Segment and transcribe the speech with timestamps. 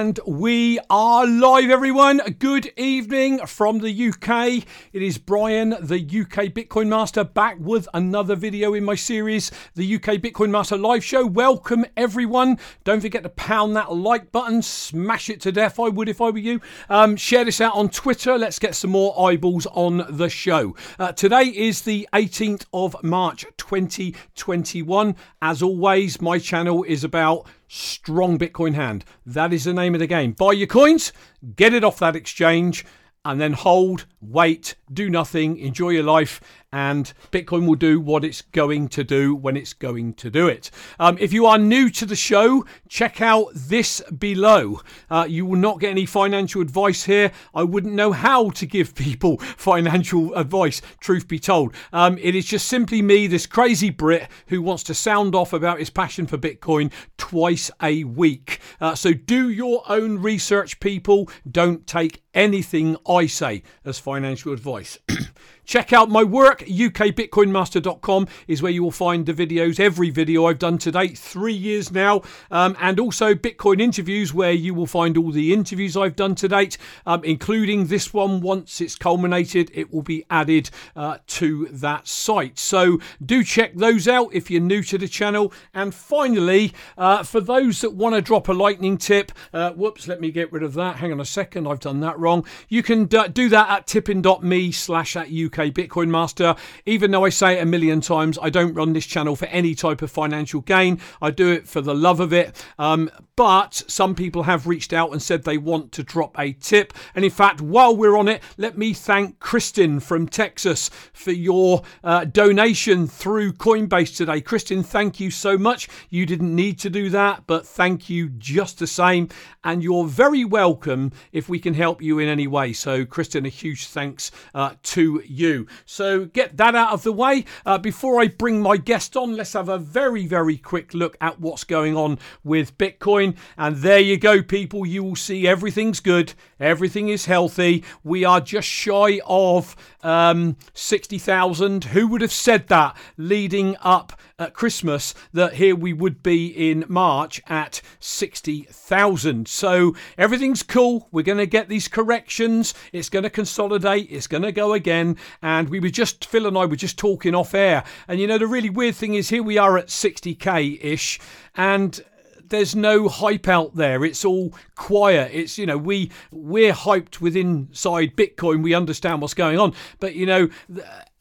[0.00, 2.22] And we are live, everyone.
[2.38, 4.64] Good evening from the UK.
[4.94, 9.96] It is Brian, the UK Bitcoin Master, back with another video in my series, the
[9.96, 11.26] UK Bitcoin Master Live Show.
[11.26, 12.58] Welcome, everyone.
[12.82, 15.78] Don't forget to pound that like button, smash it to death.
[15.78, 16.62] I would if I were you.
[16.88, 18.38] Um, share this out on Twitter.
[18.38, 20.74] Let's get some more eyeballs on the show.
[20.98, 25.14] Uh, today is the 18th of March 2021.
[25.42, 29.04] As always, my channel is about strong Bitcoin hand.
[29.24, 30.32] That is the name of the game.
[30.32, 31.12] Buy your coins,
[31.54, 32.84] get it off that exchange,
[33.24, 36.40] and then hold, wait, do nothing, enjoy your life,
[36.72, 40.70] and Bitcoin will do what it's going to do when it's going to do it.
[40.98, 44.80] Um, if you are new to the show, check out this below.
[45.10, 47.32] Uh, you will not get any financial advice here.
[47.54, 51.74] I wouldn't know how to give people financial advice, truth be told.
[51.92, 55.78] Um, it is just simply me, this crazy Brit, who wants to sound off about
[55.78, 58.60] his passion for Bitcoin twice a week.
[58.80, 61.28] Uh, so do your own research, people.
[61.50, 64.98] Don't take anything I say as financial advice.
[65.64, 70.58] Check out my work, ukbitcoinmaster.com is where you will find the videos, every video I've
[70.58, 75.16] done to date, three years now, um, and also Bitcoin interviews, where you will find
[75.16, 78.40] all the interviews I've done to date, um, including this one.
[78.40, 82.58] Once it's culminated, it will be added uh, to that site.
[82.58, 85.52] So do check those out if you're new to the channel.
[85.74, 90.20] And finally, uh, for those that want to drop a lightning tip, uh, whoops, let
[90.20, 90.96] me get rid of that.
[90.96, 92.44] Hang on a second, I've done that wrong.
[92.68, 96.54] You can d- do that at tippin.me slash at UK Bitcoin Master.
[96.86, 99.74] Even though I say it a million times, I don't run this channel for any
[99.74, 101.00] type of financial gain.
[101.20, 102.64] I do it for the love of it.
[102.78, 106.92] Um, but some people have reached out and said they want to drop a tip.
[107.14, 111.82] And in fact, while we're on it, let me thank Kristen from Texas for your
[112.04, 114.42] uh, donation through Coinbase today.
[114.42, 115.88] Kristen, thank you so much.
[116.10, 119.28] You didn't need to do that, but thank you just the same.
[119.64, 122.74] And you're very welcome if we can help you in any way.
[122.74, 125.39] So, Kristen, a huge thanks uh, to you.
[125.86, 127.44] So, get that out of the way.
[127.64, 131.40] Uh, before I bring my guest on, let's have a very, very quick look at
[131.40, 133.36] what's going on with Bitcoin.
[133.56, 134.86] And there you go, people.
[134.86, 137.84] You will see everything's good, everything is healthy.
[138.04, 141.84] We are just shy of um, 60,000.
[141.84, 146.84] Who would have said that leading up at Christmas that here we would be in
[146.88, 149.46] March at 60,000.
[149.46, 151.08] So everything's cool.
[151.12, 152.74] We're going to get these corrections.
[152.92, 154.08] It's going to consolidate.
[154.10, 155.16] It's going to go again.
[155.42, 157.84] And we were just, Phil and I were just talking off air.
[158.08, 161.20] And you know, the really weird thing is here we are at 60k ish.
[161.54, 162.00] And
[162.48, 164.04] there's no hype out there.
[164.04, 165.30] It's all quiet.
[165.32, 168.62] It's you know we we're hyped with inside Bitcoin.
[168.62, 170.48] We understand what's going on, but you know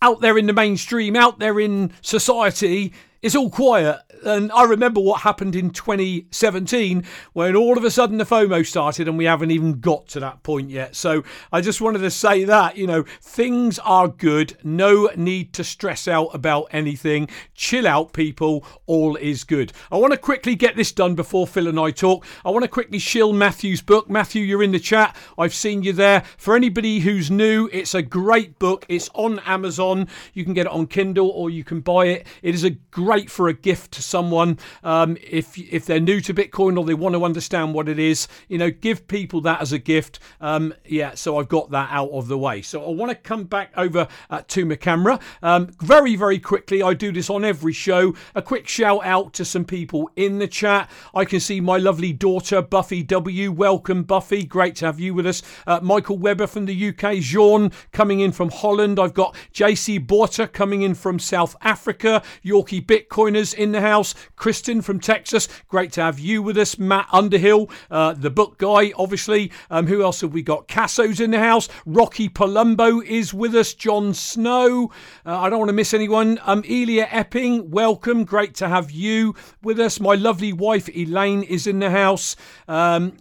[0.02, 4.00] out there in the mainstream, out there in society, it's all quiet.
[4.26, 7.04] And I remember what happened in 2017
[7.34, 10.44] when all of a sudden the FOMO started and we haven't even got to that
[10.44, 10.96] point yet.
[10.96, 14.58] So I just wanted to say that, you know, things are good.
[14.64, 17.30] No need to stress out about anything.
[17.56, 18.66] Chill out, people.
[18.88, 19.72] All is good.
[19.92, 22.26] I want to quickly get this done before Phil and I talk.
[22.44, 24.10] I want to quickly shill Matthew's book.
[24.10, 25.16] Matthew, you're in the chat.
[25.38, 26.24] I've seen you there.
[26.38, 28.86] For anybody who's new, it's a great book.
[28.90, 30.08] It's on Amazon.
[30.34, 32.28] You can get it on Kindle or you can buy it.
[32.42, 36.34] It is a great for a gift to someone um, if if they're new to
[36.34, 38.28] Bitcoin or they want to understand what it is.
[38.48, 40.20] You know, give people that as a gift.
[40.40, 42.62] Um, yeah, so I've got that out of the way.
[42.62, 46.84] So I want to come back over uh, to my camera um, very very quickly.
[46.84, 48.14] I do this on every show.
[48.36, 50.90] A quick shout out to some people in the chat.
[51.16, 53.52] I can see my lovely daughter Buffy W.
[53.52, 54.44] Welcome Buffy.
[54.44, 55.42] Great to have you with us.
[55.66, 57.16] Uh, Michael Weber from the UK.
[57.18, 59.00] Jean coming in from Holland.
[59.00, 62.22] I've got JC Borter coming in from South Africa.
[62.44, 64.14] Yorkie Bitcoiners in the house.
[64.36, 66.78] Kristen from Texas, great to have you with us.
[66.78, 69.52] Matt Underhill, uh, the book guy, obviously.
[69.70, 70.68] Um, who else have we got?
[70.68, 71.70] Casso's in the house.
[71.86, 73.74] Rocky Palumbo is with us.
[73.74, 74.92] John Snow.
[75.26, 76.40] Uh, I don't want to miss anyone.
[76.44, 78.26] Um, Elia Epping, welcome.
[78.26, 80.00] Great to have you with us.
[80.00, 82.36] My lovely wife Elaine is in the house.
[82.68, 83.14] Um,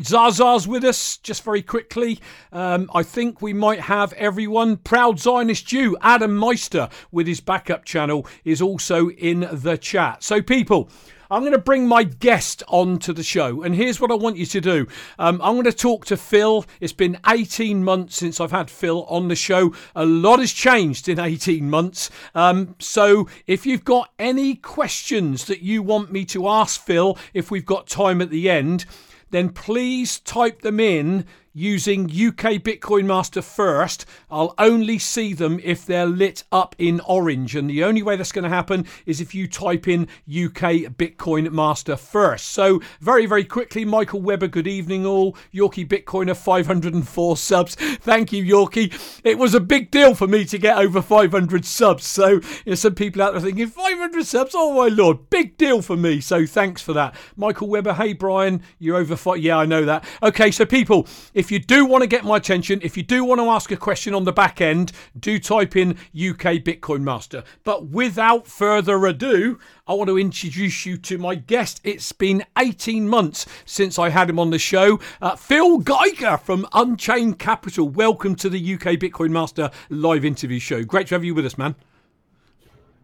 [0.00, 2.20] Zaza's with us just very quickly.
[2.52, 4.76] Um, I think we might have everyone.
[4.76, 10.22] Proud Zionist Jew, Adam Meister, with his backup channel, is also in the chat.
[10.22, 10.88] So, people,
[11.32, 14.44] I'm going to bring my guest onto the show, and here's what I want you
[14.44, 14.86] to do.
[15.18, 16.66] Um, I'm going to talk to Phil.
[16.78, 19.74] It's been 18 months since I've had Phil on the show.
[19.96, 22.10] A lot has changed in 18 months.
[22.34, 27.50] Um, so if you've got any questions that you want me to ask Phil, if
[27.50, 28.84] we've got time at the end,
[29.32, 34.06] then please type them in using UK Bitcoin Master first.
[34.30, 37.54] I'll only see them if they're lit up in orange.
[37.54, 41.52] And the only way that's going to happen is if you type in UK Bitcoin
[41.52, 42.48] Master first.
[42.48, 45.36] So, very, very quickly, Michael Weber, good evening all.
[45.52, 47.74] Yorkie Bitcoiner, 504 subs.
[47.74, 49.20] Thank you, Yorkie.
[49.24, 52.06] It was a big deal for me to get over 500 subs.
[52.06, 54.52] So, you know, some people out there thinking, 500 subs?
[54.54, 56.20] Oh, my lord, big deal for me.
[56.20, 57.14] So, thanks for that.
[57.36, 59.38] Michael Weber, hey, Brian, you're over five.
[59.38, 60.04] Yeah, I know that.
[60.22, 61.06] Okay, so people,
[61.42, 63.76] if you do want to get my attention, if you do want to ask a
[63.76, 67.42] question on the back end, do type in UK Bitcoin Master.
[67.64, 69.58] But without further ado,
[69.88, 71.80] I want to introduce you to my guest.
[71.82, 75.00] It's been 18 months since I had him on the show.
[75.20, 77.88] Uh, Phil Geiger from Unchained Capital.
[77.88, 80.84] Welcome to the UK Bitcoin Master live interview show.
[80.84, 81.74] Great to have you with us, man.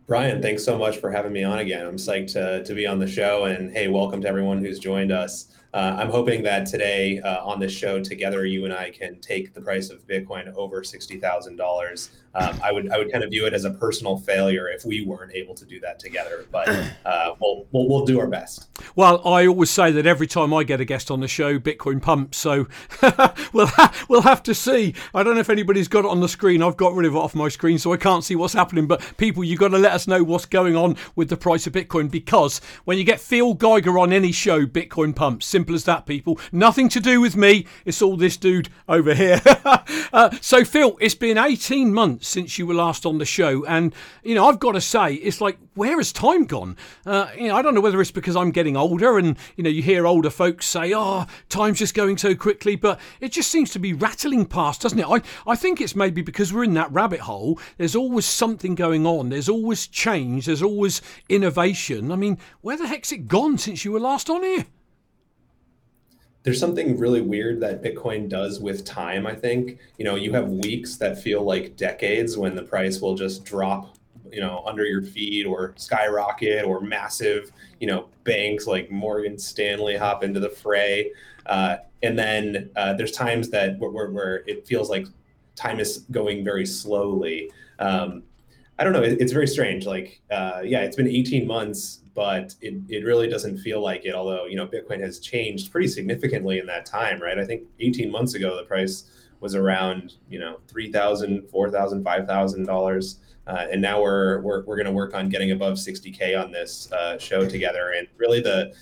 [0.06, 1.84] Brian, thanks so much for having me on again.
[1.84, 3.46] I'm psyched to, to be on the show.
[3.46, 5.48] And hey, welcome to everyone who's joined us.
[5.74, 9.52] Uh, I'm hoping that today uh, on this show together, you and I can take
[9.52, 12.10] the price of Bitcoin over sixty thousand um, dollars.
[12.34, 15.32] I would I would kind of view it as a personal failure if we weren't
[15.34, 16.46] able to do that together.
[16.50, 16.68] But
[17.04, 18.68] uh, we'll, we'll, we'll do our best.
[18.94, 22.00] Well, I always say that every time I get a guest on the show, Bitcoin
[22.00, 22.38] pumps.
[22.38, 22.68] So
[23.52, 24.94] we'll ha- we'll have to see.
[25.14, 26.62] I don't know if anybody's got it on the screen.
[26.62, 28.86] I've got rid of it off my screen, so I can't see what's happening.
[28.86, 31.72] But people, you've got to let us know what's going on with the price of
[31.72, 35.46] Bitcoin because when you get Phil Geiger on any show, Bitcoin pumps.
[35.58, 36.38] Simple as that, people.
[36.52, 37.66] Nothing to do with me.
[37.84, 39.40] It's all this dude over here.
[40.12, 43.64] uh, so, Phil, it's been 18 months since you were last on the show.
[43.64, 46.76] And, you know, I've got to say, it's like, where has time gone?
[47.04, 49.68] Uh, you know, I don't know whether it's because I'm getting older and, you know,
[49.68, 53.72] you hear older folks say, oh, time's just going so quickly, but it just seems
[53.72, 55.06] to be rattling past, doesn't it?
[55.08, 57.58] I, I think it's maybe because we're in that rabbit hole.
[57.78, 59.30] There's always something going on.
[59.30, 60.46] There's always change.
[60.46, 62.12] There's always innovation.
[62.12, 64.66] I mean, where the heck's it gone since you were last on here?
[66.48, 69.26] There's something really weird that Bitcoin does with time.
[69.26, 73.14] I think you know you have weeks that feel like decades when the price will
[73.14, 73.98] just drop,
[74.32, 79.94] you know, under your feet or skyrocket or massive, you know, banks like Morgan Stanley
[79.94, 81.12] hop into the fray.
[81.44, 85.06] Uh, and then uh, there's times that where, where, where, it feels like
[85.54, 87.52] time is going very slowly.
[87.78, 88.22] Um,
[88.78, 89.02] I don't know.
[89.02, 89.86] It, it's very strange.
[89.86, 94.12] Like, uh, yeah, it's been 18 months but it, it really doesn't feel like it.
[94.12, 97.38] Although, you know, Bitcoin has changed pretty significantly in that time, right?
[97.38, 99.04] I think 18 months ago, the price
[99.38, 103.14] was around, you know, $3,000, $4,000, $5,000.
[103.46, 106.90] Uh, and now we're, we're, we're going to work on getting above 60K on this
[106.90, 107.92] uh, show together.
[107.96, 108.74] And really the,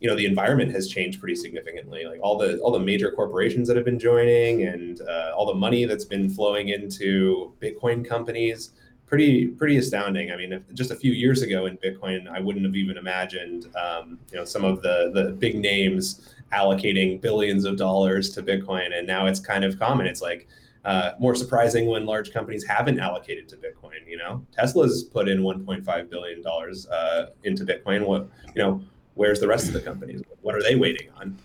[0.00, 2.04] you know, the environment has changed pretty significantly.
[2.04, 5.54] Like all the, all the major corporations that have been joining and uh, all the
[5.54, 8.72] money that's been flowing into Bitcoin companies
[9.08, 10.30] pretty pretty astounding.
[10.30, 13.66] I mean, if, just a few years ago in Bitcoin, I wouldn't have even imagined,
[13.76, 18.96] um, you know, some of the the big names allocating billions of dollars to Bitcoin,
[18.96, 20.06] and now it's kind of common.
[20.06, 20.46] It's like
[20.84, 24.06] uh, more surprising when large companies haven't allocated to Bitcoin.
[24.06, 28.06] You know, Tesla's put in 1.5 billion dollars uh, into Bitcoin.
[28.06, 28.82] What you know,
[29.14, 30.22] where's the rest of the companies?
[30.42, 31.36] What are they waiting on?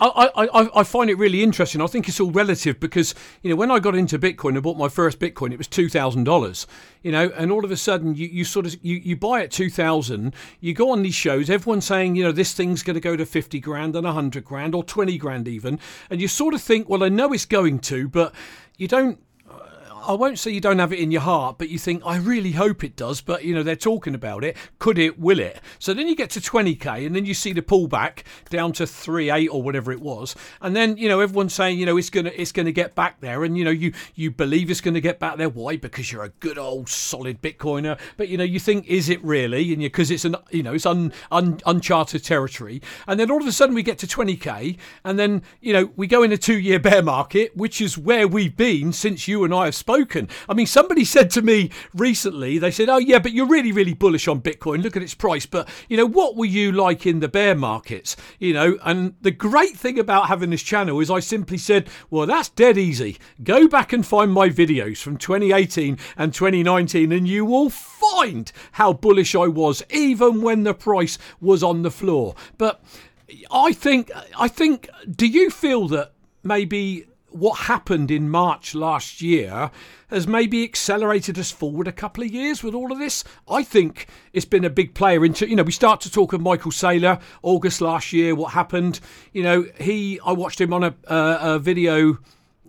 [0.00, 1.80] I, I, I find it really interesting.
[1.80, 4.78] I think it's all relative because you know when I got into Bitcoin and bought
[4.78, 6.66] my first Bitcoin, it was two thousand dollars.
[7.02, 9.50] You know, and all of a sudden you, you sort of you, you buy at
[9.50, 10.34] two thousand.
[10.60, 13.26] You go on these shows, everyone's saying you know this thing's going to go to
[13.26, 17.04] fifty grand and hundred grand or twenty grand even, and you sort of think, well,
[17.04, 18.34] I know it's going to, but
[18.76, 19.18] you don't
[20.10, 22.50] I won't say you don't have it in your heart, but you think, I really
[22.50, 23.20] hope it does.
[23.20, 24.56] But, you know, they're talking about it.
[24.80, 25.20] Could it?
[25.20, 25.60] Will it?
[25.78, 29.30] So then you get to 20K and then you see the pullback down to 3,
[29.30, 30.34] 8 or whatever it was.
[30.62, 33.20] And then, you know, everyone's saying, you know, it's going to it's gonna get back
[33.20, 33.44] there.
[33.44, 35.48] And, you know, you, you believe it's going to get back there.
[35.48, 35.76] Why?
[35.76, 37.96] Because you're a good old solid Bitcoiner.
[38.16, 39.72] But, you know, you think, is it really?
[39.72, 42.82] And because it's, an you know, it's un, un, uncharted territory.
[43.06, 44.76] And then all of a sudden we get to 20K.
[45.04, 48.26] And then, you know, we go in a two year bear market, which is where
[48.26, 50.28] we've been since you and I have spoken spoken.
[50.48, 53.94] I mean, somebody said to me recently, they said, Oh, yeah, but you're really, really
[53.94, 54.82] bullish on Bitcoin.
[54.82, 55.46] Look at its price.
[55.46, 58.16] But, you know, what were you like in the bear markets?
[58.38, 62.26] You know, and the great thing about having this channel is I simply said, Well,
[62.26, 63.18] that's dead easy.
[63.42, 68.92] Go back and find my videos from 2018 and 2019, and you will find how
[68.92, 72.34] bullish I was, even when the price was on the floor.
[72.56, 72.82] But
[73.50, 79.70] I think, I think, do you feel that maybe what happened in March last year
[80.08, 83.24] has maybe accelerated us forward a couple of years with all of this.
[83.48, 86.40] I think it's been a big player into, you know, we start to talk of
[86.40, 89.00] Michael Saylor, August last year, what happened.
[89.32, 92.18] You know, he, I watched him on a, uh, a video,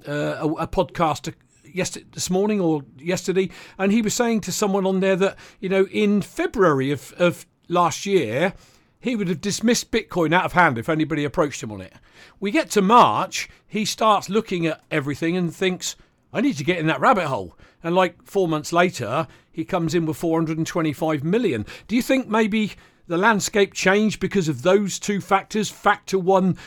[0.08, 1.34] uh, a, a podcast
[1.66, 5.70] yesterday, this morning or yesterday, and he was saying to someone on there that, you
[5.70, 8.54] know, in February of, of last year,
[9.02, 11.94] he would have dismissed Bitcoin out of hand if anybody approached him on it.
[12.40, 15.96] We get to March, he starts looking at everything and thinks,
[16.32, 17.58] I need to get in that rabbit hole.
[17.84, 21.66] And like four months later, he comes in with 425 million.
[21.88, 22.74] Do you think maybe
[23.08, 25.70] the landscape changed because of those two factors?
[25.72, 26.58] Factor one,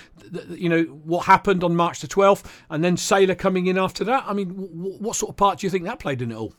[0.50, 4.24] you know, what happened on March the 12th, and then Saylor coming in after that?
[4.26, 6.52] I mean, what sort of part do you think that played in it all?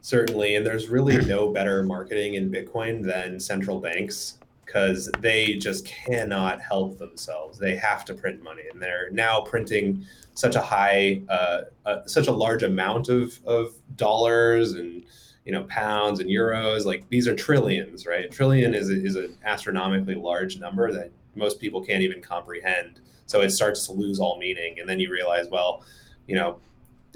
[0.00, 0.54] Certainly.
[0.54, 4.38] And there's really no better marketing in Bitcoin than central banks
[4.70, 7.58] because they just cannot help themselves.
[7.58, 12.28] They have to print money, and they're now printing such a high, uh, uh, such
[12.28, 15.04] a large amount of of dollars and
[15.44, 16.84] you know pounds and euros.
[16.84, 18.30] Like these are trillions, right?
[18.30, 23.00] Trillion is a, is an astronomically large number that most people can't even comprehend.
[23.26, 25.84] So it starts to lose all meaning, and then you realize, well,
[26.26, 26.58] you know,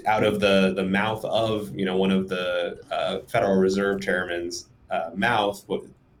[0.05, 4.67] out of the the mouth of you know one of the uh, Federal Reserve chairman's
[4.91, 5.63] uh, mouth,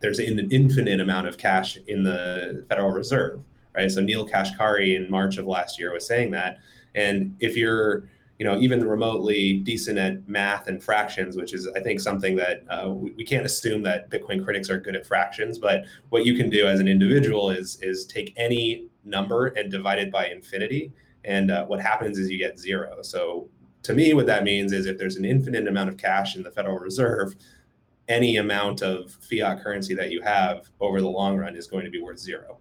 [0.05, 3.41] there's an infinite amount of cash in the Federal Reserve,
[3.75, 3.89] right?
[3.89, 6.59] So Neel Kashkari in March of last year was saying that,
[6.93, 8.07] and if you're
[8.37, 12.65] you know even remotely decent at math and fractions which is i think something that
[12.69, 16.35] uh, we, we, can't assume that bitcoin critics are good at fractions but what you
[16.35, 20.91] can do as an individual is is take any number and divide it by infinity.
[21.23, 23.01] And uh, what happens is you get zero.
[23.01, 23.47] So
[23.83, 26.51] to me what that means is if there's an infinite amount of cash in the
[26.51, 27.35] federal reserve
[28.07, 31.91] any amount of fiat currency that you have over the long run is going to
[31.91, 32.59] be worth zero.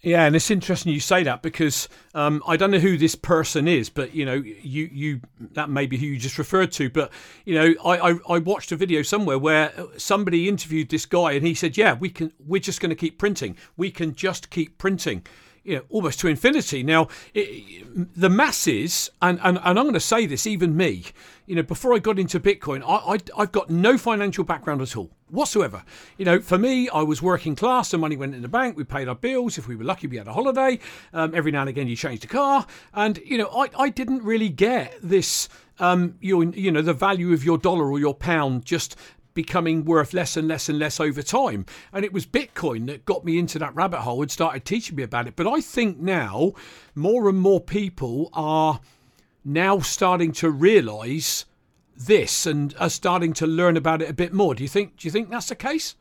[0.00, 3.66] Yeah, and it's interesting you say that because um, I don't know who this person
[3.66, 5.20] is, but you know, you you
[5.54, 6.88] that may be who you just referred to.
[6.88, 7.12] But
[7.44, 11.44] you know, I, I, I watched a video somewhere where somebody interviewed this guy, and
[11.44, 12.32] he said, "Yeah, we can.
[12.38, 13.56] We're just going to keep printing.
[13.76, 15.26] We can just keep printing."
[15.68, 16.82] You know, almost to infinity.
[16.82, 17.84] Now, it,
[18.16, 21.04] the masses, and, and, and I'm going to say this, even me,
[21.44, 24.96] you know, before I got into Bitcoin, I, I, I've got no financial background at
[24.96, 25.84] all whatsoever.
[26.16, 27.90] You know, for me, I was working class.
[27.90, 28.78] The money went in the bank.
[28.78, 29.58] We paid our bills.
[29.58, 30.78] If we were lucky, we had a holiday.
[31.12, 32.66] Um, every now and again, you changed a car.
[32.94, 37.34] And, you know, I, I didn't really get this, um, your, you know, the value
[37.34, 38.96] of your dollar or your pound just
[39.38, 41.64] becoming worth less and less and less over time.
[41.92, 45.04] And it was Bitcoin that got me into that rabbit hole and started teaching me
[45.04, 45.36] about it.
[45.36, 46.54] But I think now
[46.96, 48.80] more and more people are
[49.44, 51.44] now starting to realize
[51.96, 54.56] this and are starting to learn about it a bit more.
[54.56, 55.94] Do you think do you think that's the case?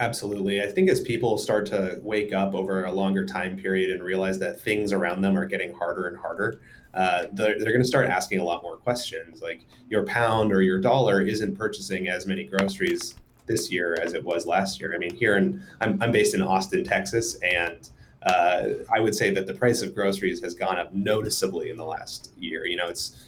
[0.00, 0.60] Absolutely.
[0.60, 4.40] I think as people start to wake up over a longer time period and realize
[4.40, 6.60] that things around them are getting harder and harder,
[6.94, 9.40] uh, they're, they're going to start asking a lot more questions.
[9.40, 13.14] Like your pound or your dollar isn't purchasing as many groceries
[13.46, 14.94] this year as it was last year.
[14.94, 17.88] I mean, here in I'm, I'm based in Austin, Texas, and
[18.24, 21.84] uh, I would say that the price of groceries has gone up noticeably in the
[21.84, 22.66] last year.
[22.66, 23.26] You know, it's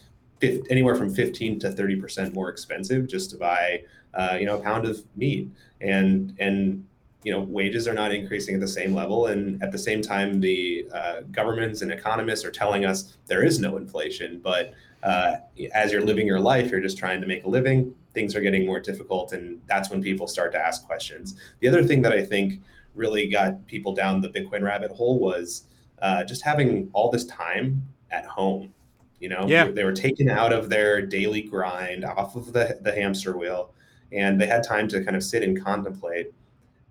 [0.71, 3.83] anywhere from 15 to 30 percent more expensive just to buy,
[4.15, 6.87] uh, you know, a pound of meat, and and
[7.25, 9.27] you know wages are not increasing at the same level.
[9.27, 13.59] And at the same time the uh, governments and economists are telling us there is
[13.59, 15.37] no inflation but uh,
[15.75, 18.65] as you're living your life you're just trying to make a living things are getting
[18.65, 21.37] more difficult and that's when people start to ask questions.
[21.61, 22.61] The other thing that i think
[22.95, 25.65] really got people down the bitcoin rabbit hole was
[26.01, 28.73] uh, just having all this time at home
[29.21, 29.47] you know?
[29.49, 29.71] Yeah.
[29.71, 33.73] they were taken out of their daily grind off of the, the hamster wheel
[34.13, 36.33] and they had time to kind of sit and contemplate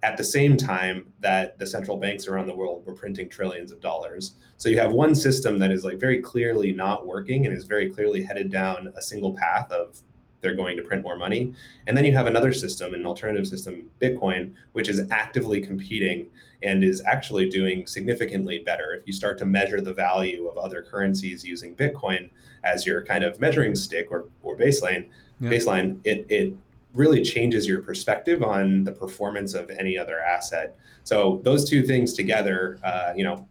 [0.04, 3.80] at the same time that the central banks around the world were printing trillions of
[3.80, 4.36] dollars.
[4.58, 7.90] So you have one system that is like very clearly not working and is very
[7.90, 10.02] clearly headed down a single path of
[10.42, 11.54] they're going to print more money.
[11.88, 16.28] And then you have another system, an alternative system, Bitcoin, which is actively competing
[16.64, 18.94] and is actually doing significantly better.
[18.94, 22.30] If you start to measure the value of other currencies using Bitcoin
[22.66, 25.08] as your kind of measuring stick or, or baseline,
[25.40, 25.50] yeah.
[25.50, 26.54] baseline, it, it
[26.94, 30.76] really changes your perspective on the performance of any other asset.
[31.04, 33.48] So those two things together, uh, you know,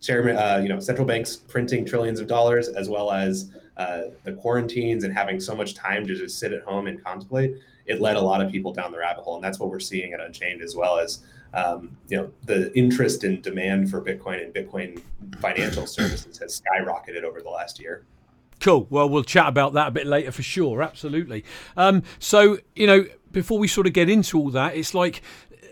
[0.00, 4.32] chairman, uh, you know, central banks printing trillions of dollars, as well as uh, the
[4.32, 8.16] quarantines and having so much time to just sit at home and contemplate, it led
[8.16, 10.62] a lot of people down the rabbit hole, and that's what we're seeing at Unchained,
[10.62, 11.20] as well as
[11.54, 15.00] um, you know the interest and demand for Bitcoin and Bitcoin
[15.40, 18.04] financial services has skyrocketed over the last year.
[18.62, 18.86] Cool.
[18.90, 20.84] Well, we'll chat about that a bit later for sure.
[20.84, 21.44] Absolutely.
[21.76, 25.20] Um, so, you know, before we sort of get into all that, it's like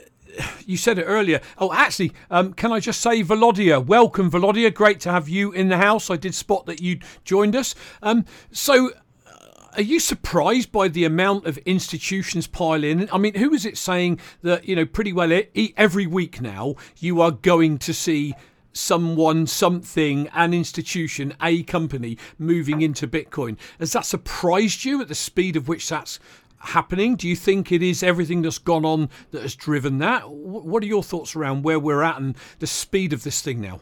[0.66, 1.40] you said it earlier.
[1.58, 4.74] Oh, actually, um, can I just say, Volodya, welcome, Volodya.
[4.74, 6.10] Great to have you in the house.
[6.10, 7.76] I did spot that you joined us.
[8.02, 8.90] Um, so,
[9.24, 9.32] uh,
[9.76, 13.08] are you surprised by the amount of institutions pile in?
[13.12, 15.30] I mean, who is it saying that, you know, pretty well
[15.76, 18.34] every week now you are going to see
[18.72, 23.56] someone, something, an institution, a company moving into Bitcoin.
[23.78, 26.18] Has that surprised you at the speed of which that's
[26.58, 27.16] happening?
[27.16, 30.30] Do you think it is everything that's gone on that has driven that?
[30.30, 33.80] What are your thoughts around where we're at and the speed of this thing now?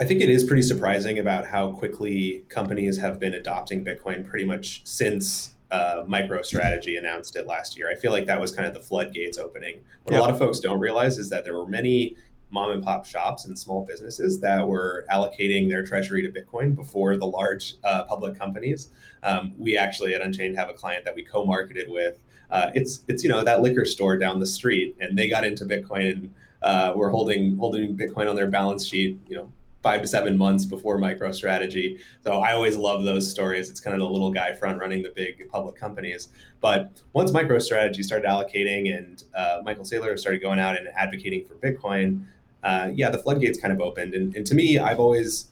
[0.00, 4.46] I think it is pretty surprising about how quickly companies have been adopting Bitcoin pretty
[4.46, 7.90] much since uh, MicroStrategy announced it last year.
[7.90, 9.80] I feel like that was kind of the floodgates opening.
[10.04, 10.18] What yeah.
[10.18, 12.16] a lot of folks don't realize is that there were many
[12.50, 17.16] mom and pop shops and small businesses that were allocating their treasury to Bitcoin before
[17.16, 18.90] the large uh, public companies.
[19.22, 22.18] Um, we actually at Unchained have a client that we co-marketed with.
[22.50, 25.64] Uh, it's it's you know that liquor store down the street, and they got into
[25.64, 29.20] Bitcoin and uh, were holding holding Bitcoin on their balance sheet.
[29.28, 31.98] You know, five to seven months before MicroStrategy.
[32.22, 33.70] So I always love those stories.
[33.70, 36.28] It's kind of the little guy front running the big public companies.
[36.60, 41.54] But once MicroStrategy started allocating and uh, Michael Saylor started going out and advocating for
[41.54, 42.24] Bitcoin,
[42.62, 44.14] uh, yeah, the floodgates kind of opened.
[44.14, 45.48] And, and, to me, I've always,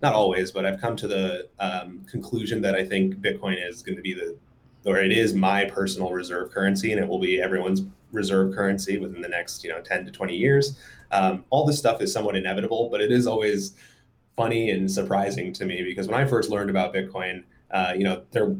[0.00, 3.96] not always, but I've come to the um, conclusion that I think Bitcoin is going
[3.96, 4.36] to be the,
[4.84, 9.20] or it is my personal reserve currency, and it will be everyone's reserve currency within
[9.20, 10.78] the next, you know, 10 to 20 years.
[11.12, 13.74] Um, all this stuff is somewhat inevitable, but it is always
[14.36, 18.22] funny and surprising to me because when I first learned about Bitcoin, uh, you know,
[18.32, 18.56] there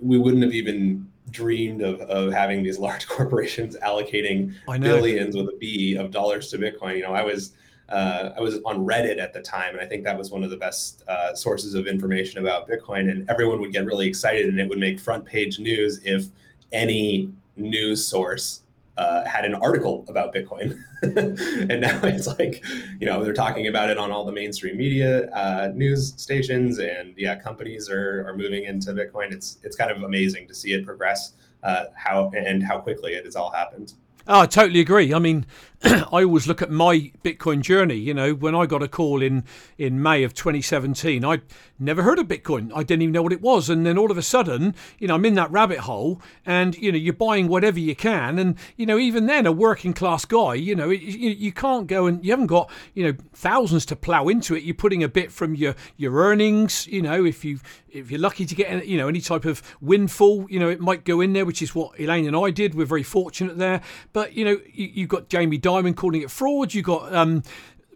[0.00, 5.56] we wouldn't have even dreamed of, of having these large corporations allocating billions with a
[5.58, 6.96] B of dollars to Bitcoin.
[6.96, 7.52] You know, I was
[7.90, 10.50] uh, I was on Reddit at the time, and I think that was one of
[10.50, 13.10] the best uh, sources of information about Bitcoin.
[13.10, 16.26] And everyone would get really excited, and it would make front page news if
[16.72, 18.62] any news source
[19.00, 22.62] uh, had an article about Bitcoin, and now it's like,
[23.00, 27.14] you know, they're talking about it on all the mainstream media, uh, news stations, and
[27.16, 29.32] yeah, companies are are moving into Bitcoin.
[29.32, 33.24] It's it's kind of amazing to see it progress, uh, how and how quickly it
[33.24, 33.94] has all happened.
[34.26, 35.14] Oh, I totally agree.
[35.14, 35.46] I mean,
[35.82, 37.94] I always look at my Bitcoin journey.
[37.94, 39.44] You know, when I got a call in
[39.78, 41.40] in May of 2017, I
[41.78, 42.70] never heard of Bitcoin.
[42.74, 45.14] I didn't even know what it was, and then all of a sudden, you know,
[45.14, 48.84] I'm in that rabbit hole, and you know, you're buying whatever you can, and you
[48.84, 52.30] know, even then, a working class guy, you know, you, you can't go and you
[52.30, 54.64] haven't got you know thousands to plow into it.
[54.64, 56.86] You're putting a bit from your your earnings.
[56.88, 57.58] You know, if you
[57.88, 61.06] if you're lucky to get you know any type of windfall, you know, it might
[61.06, 62.74] go in there, which is what Elaine and I did.
[62.74, 63.80] We're very fortunate there,
[64.12, 65.56] but you know, you, you've got Jamie.
[65.70, 66.74] Dimon calling it fraud.
[66.74, 67.42] You got um,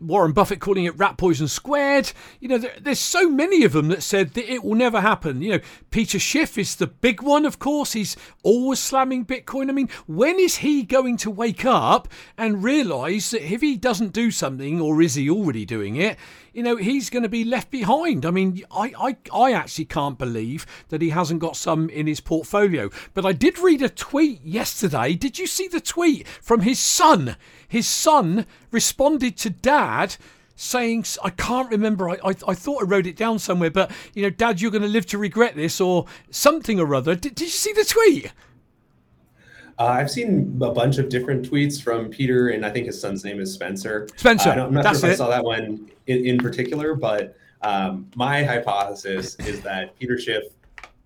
[0.01, 2.13] Warren Buffett calling it rat poison squared.
[2.41, 5.43] You know, there, there's so many of them that said that it will never happen.
[5.43, 5.61] You know,
[5.95, 7.93] Peter Schiff is the big one, of course.
[7.93, 9.69] He's always slamming Bitcoin.
[9.69, 14.13] I mean, when is he going to wake up and realise that if he doesn't
[14.13, 16.19] do something, or is he already doing it,
[16.53, 18.27] you know, he's going to be left behind.
[18.27, 22.19] I mean, I, I, I actually can't believe that he hasn't got some in his
[22.19, 22.91] portfolio.
[23.13, 25.15] But I did read a tweet yesterday.
[25.15, 27.37] Did you see the tweet from his son?
[27.69, 30.17] His son responded to dad
[30.57, 34.23] saying, I can't remember, I, I, I, thought I wrote it down somewhere, but, you
[34.23, 37.15] know, Dad, you're going to live to regret this, or something or other.
[37.15, 38.33] Did, did you see the tweet?
[39.79, 43.25] Uh, I've seen a bunch of different tweets from Peter, and I think his son's
[43.25, 44.09] name is Spencer.
[44.17, 44.51] Spencer.
[44.51, 45.23] Uh, I'm not That's sure if it.
[45.23, 50.45] I saw that one in, in particular, but um, my hypothesis is that Peter Schiff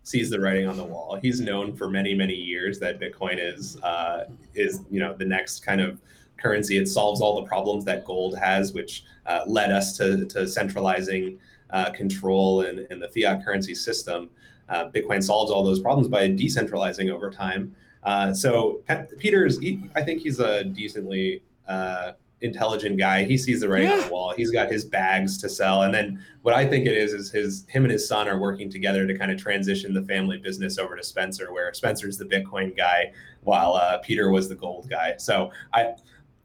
[0.03, 1.19] sees the writing on the wall.
[1.21, 5.61] He's known for many, many years that Bitcoin is uh, is you know the next
[5.61, 5.99] kind of
[6.39, 6.79] currency.
[6.79, 11.39] It solves all the problems that gold has, which uh, led us to, to centralizing
[11.71, 14.31] uh, control and, and the fiat currency system.
[14.69, 17.75] Uh, Bitcoin solves all those problems by decentralizing over time.
[18.03, 18.83] Uh, so
[19.19, 23.25] Peter's, he, I think he's a decently uh, intelligent guy.
[23.25, 23.97] He sees the writing yeah.
[23.97, 24.33] on the wall.
[24.37, 27.67] He's got his bags to sell, and then what I think it is is his
[27.69, 30.97] him and his son are working together to kind of transition the family business over
[30.97, 35.15] to Spencer, where Spencer's the Bitcoin guy while uh, Peter was the gold guy.
[35.19, 35.95] So I,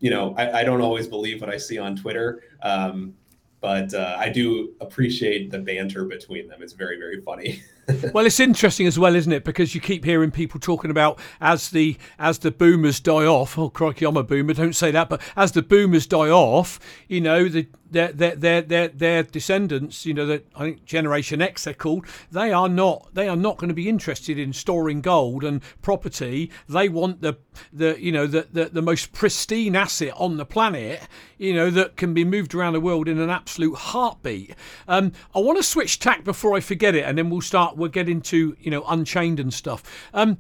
[0.03, 2.43] you know, I, I, don't always believe what I see on Twitter.
[2.61, 3.13] Um,
[3.61, 6.61] but uh, I do appreciate the banter between them.
[6.61, 7.63] It's very, very funny.
[8.13, 9.43] well, it's interesting as well, isn't it?
[9.43, 13.57] Because you keep hearing people talking about as the as the boomers die off.
[13.57, 14.53] Oh, crikey, I'm a boomer.
[14.53, 15.09] Don't say that.
[15.09, 20.05] But as the boomers die off, you know, the their their their their, their descendants,
[20.05, 23.57] you know, that I think Generation X they're called, they are not they are not
[23.57, 26.51] going to be interested in storing gold and property.
[26.67, 27.37] They want the
[27.71, 31.01] the you know the the, the most pristine asset on the planet,
[31.37, 34.55] you know, that can be moved around the world in an absolute heartbeat.
[34.87, 37.89] Um, I want to switch tack before I forget it, and then we'll start we'll
[37.89, 39.83] getting to you know Unchained and stuff.
[40.13, 40.37] Um,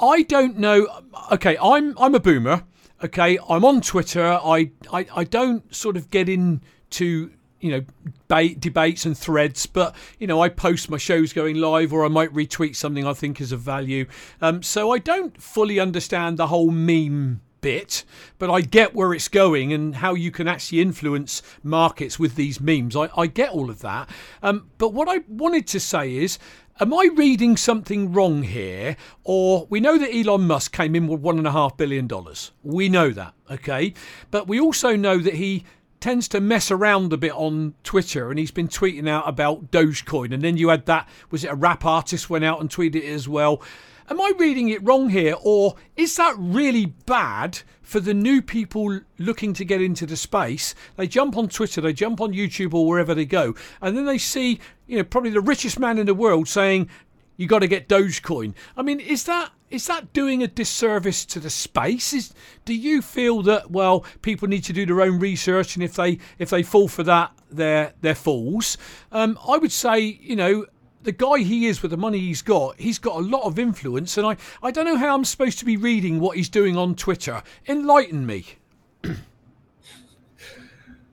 [0.00, 0.88] I don't know.
[1.32, 2.64] Okay, I'm I'm a boomer.
[3.04, 4.24] Okay, I'm on Twitter.
[4.24, 7.84] I I, I don't sort of get into you know
[8.28, 12.08] debate, debates and threads, but you know I post my shows going live, or I
[12.08, 14.06] might retweet something I think is of value.
[14.40, 18.04] Um, so I don't fully understand the whole meme bit,
[18.38, 22.60] but I get where it's going and how you can actually influence markets with these
[22.60, 22.96] memes.
[22.96, 24.08] I, I get all of that.
[24.42, 26.38] Um, but what I wanted to say is,
[26.78, 28.98] Am I reading something wrong here?
[29.24, 32.52] Or we know that Elon Musk came in with one and a half billion dollars.
[32.62, 33.94] We know that, okay?
[34.30, 35.64] But we also know that he
[36.00, 40.34] tends to mess around a bit on Twitter and he's been tweeting out about Dogecoin.
[40.34, 43.04] And then you had that, was it a rap artist went out and tweeted it
[43.04, 43.62] as well?
[44.08, 49.00] Am I reading it wrong here, or is that really bad for the new people
[49.18, 50.76] looking to get into the space?
[50.94, 54.18] They jump on Twitter, they jump on YouTube, or wherever they go, and then they
[54.18, 56.88] see, you know, probably the richest man in the world saying,
[57.36, 61.40] "You got to get Dogecoin." I mean, is that is that doing a disservice to
[61.40, 62.12] the space?
[62.12, 62.32] Is
[62.64, 66.18] do you feel that well, people need to do their own research, and if they
[66.38, 68.78] if they fall for that, they're they're fools?
[69.10, 70.66] Um, I would say, you know,
[71.02, 74.16] the guy he is with the money he's got, he's got a lot of influence,
[74.16, 76.94] and I, I don't know how I'm supposed to be reading what he's doing on
[76.94, 77.42] Twitter.
[77.68, 78.44] Enlighten me.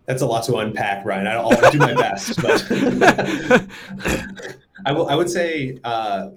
[0.06, 1.28] That's a lot to unpack, Ryan.
[1.28, 2.66] I'll, do my best, but
[4.86, 6.32] I, will, I would say, uh,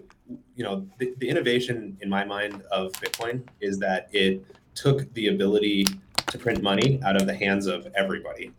[0.54, 5.28] you know, the, the innovation in my mind of Bitcoin is that it took the
[5.28, 5.85] ability
[6.28, 8.52] to print money out of the hands of everybody.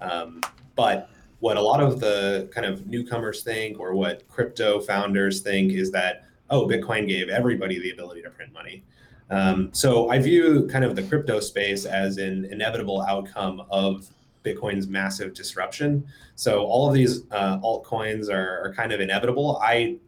[0.00, 0.40] Um,
[0.76, 1.10] but
[1.44, 5.90] what a lot of the kind of newcomers think or what crypto founders think is
[5.90, 8.82] that oh bitcoin gave everybody the ability to print money.
[9.28, 14.08] Um, so i view kind of the crypto space as an inevitable outcome of
[14.42, 16.06] bitcoin's massive disruption.
[16.34, 19.60] So all of these uh, altcoins are, are, kind of inevitable.
[19.62, 19.98] I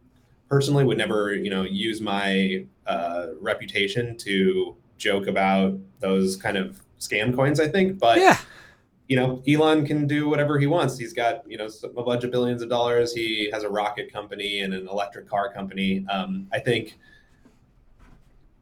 [0.49, 6.81] personally would never you know use my uh, reputation to joke about those kind of
[6.99, 8.39] scam coins i think but yeah
[9.07, 10.97] you know, Elon can do whatever he wants.
[10.97, 13.13] He's got, you know, a bunch of billions of dollars.
[13.13, 16.05] He has a rocket company and an electric car company.
[16.09, 16.97] Um, I think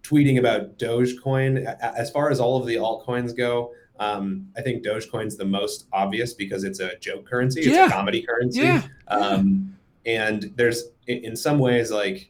[0.04, 5.36] tweeting about Dogecoin, as far as all of the altcoins go, um, I think Dogecoin's
[5.36, 7.62] the most obvious because it's a joke currency.
[7.62, 7.88] It's yeah.
[7.88, 8.60] a comedy currency.
[8.60, 8.84] Yeah.
[9.08, 12.30] Um, and there's, in some ways, like,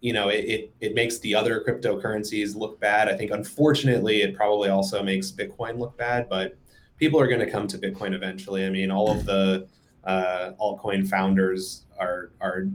[0.00, 3.08] you know, it, it, it makes the other cryptocurrencies look bad.
[3.08, 6.56] I think, unfortunately, it probably also makes Bitcoin look bad, but
[6.98, 8.66] people are going to come to Bitcoin eventually.
[8.66, 9.66] I mean, all of the
[10.04, 12.66] uh, altcoin founders are are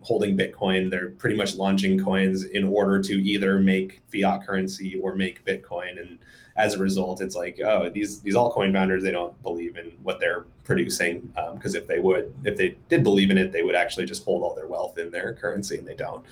[0.00, 0.90] holding Bitcoin.
[0.90, 6.00] They're pretty much launching coins in order to either make fiat currency or make Bitcoin.
[6.00, 6.18] And
[6.56, 10.20] as a result, it's like, oh, these these altcoin founders they don't believe in what
[10.20, 11.20] they're producing
[11.54, 14.24] because um, if they would, if they did believe in it, they would actually just
[14.24, 16.24] hold all their wealth in their currency, and they don't.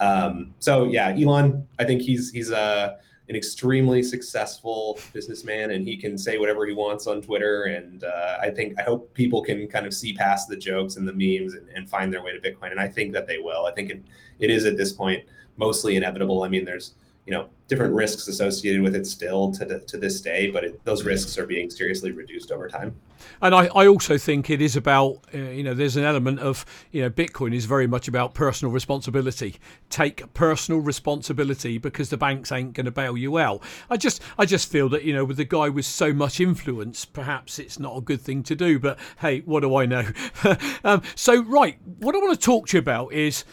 [0.00, 2.96] Um, so yeah, Elon, I think he's he's a uh,
[3.28, 7.64] an extremely successful businessman and he can say whatever he wants on Twitter.
[7.64, 11.08] And uh, I think, I hope people can kind of see past the jokes and
[11.08, 12.70] the memes and, and find their way to Bitcoin.
[12.70, 13.64] And I think that they will.
[13.64, 14.02] I think it,
[14.40, 15.24] it is at this point
[15.56, 16.42] mostly inevitable.
[16.42, 16.94] I mean, there's,
[17.26, 21.04] you know different risks associated with it still to, to this day but it, those
[21.04, 22.94] risks are being seriously reduced over time.
[23.40, 26.66] And I, I also think it is about uh, you know there's an element of
[26.90, 29.56] you know bitcoin is very much about personal responsibility.
[29.88, 33.62] Take personal responsibility because the banks ain't going to bail you out.
[33.88, 37.04] I just i just feel that you know with the guy with so much influence
[37.04, 40.04] perhaps it's not a good thing to do but hey what do i know?
[40.84, 43.44] Um, so right what i want to talk to you about is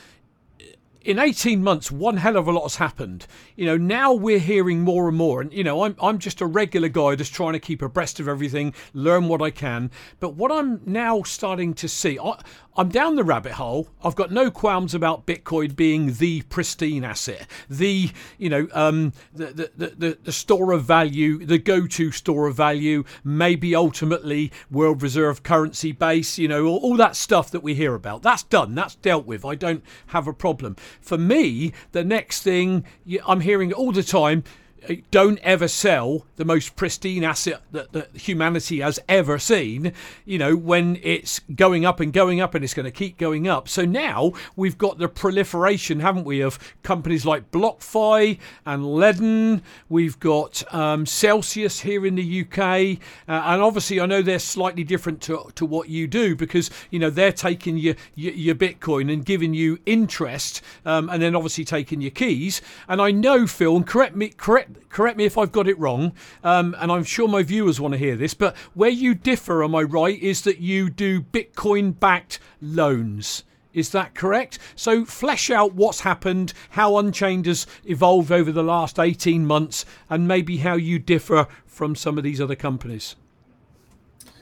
[1.03, 3.25] in 18 months, one hell of a lot has happened.
[3.55, 5.41] You know, now we're hearing more and more.
[5.41, 8.27] And, you know, I'm, I'm just a regular guy just trying to keep abreast of
[8.27, 9.91] everything, learn what I can.
[10.19, 12.39] But what I'm now starting to see, I,
[12.77, 13.89] I'm down the rabbit hole.
[14.01, 19.71] I've got no qualms about Bitcoin being the pristine asset, the you know um, the,
[19.75, 25.43] the, the, the store of value, the go-to store of value, maybe ultimately world reserve
[25.43, 26.37] currency base.
[26.37, 28.21] You know all, all that stuff that we hear about.
[28.21, 28.73] That's done.
[28.73, 29.43] That's dealt with.
[29.43, 30.77] I don't have a problem.
[30.99, 32.83] For me, the next thing
[33.25, 34.43] I'm hearing all the time
[35.11, 39.93] don't ever sell the most pristine asset that, that, humanity has ever seen,
[40.25, 43.47] you know, when it's going up and going up and it's going to keep going
[43.47, 43.69] up.
[43.69, 49.61] So now we've got the proliferation, haven't we, of companies like BlockFi and Ledn.
[49.87, 52.99] We've got um, Celsius here in the UK.
[53.27, 56.99] Uh, and obviously, I know they're slightly different to, to what you do because, you
[56.99, 61.65] know, they're taking your, your, your Bitcoin and giving you interest um, and then obviously
[61.65, 62.61] taking your keys.
[62.87, 66.13] And I know, Phil, and correct me, correct correct me if I've got it wrong,
[66.43, 69.75] um, and I'm sure my viewers want to hear this, but where you differ, am
[69.75, 73.43] I right, is that you do Bitcoin backed loans.
[73.73, 74.59] Is that correct?
[74.75, 80.27] So, flesh out what's happened, how Unchained has evolved over the last 18 months, and
[80.27, 83.15] maybe how you differ from some of these other companies.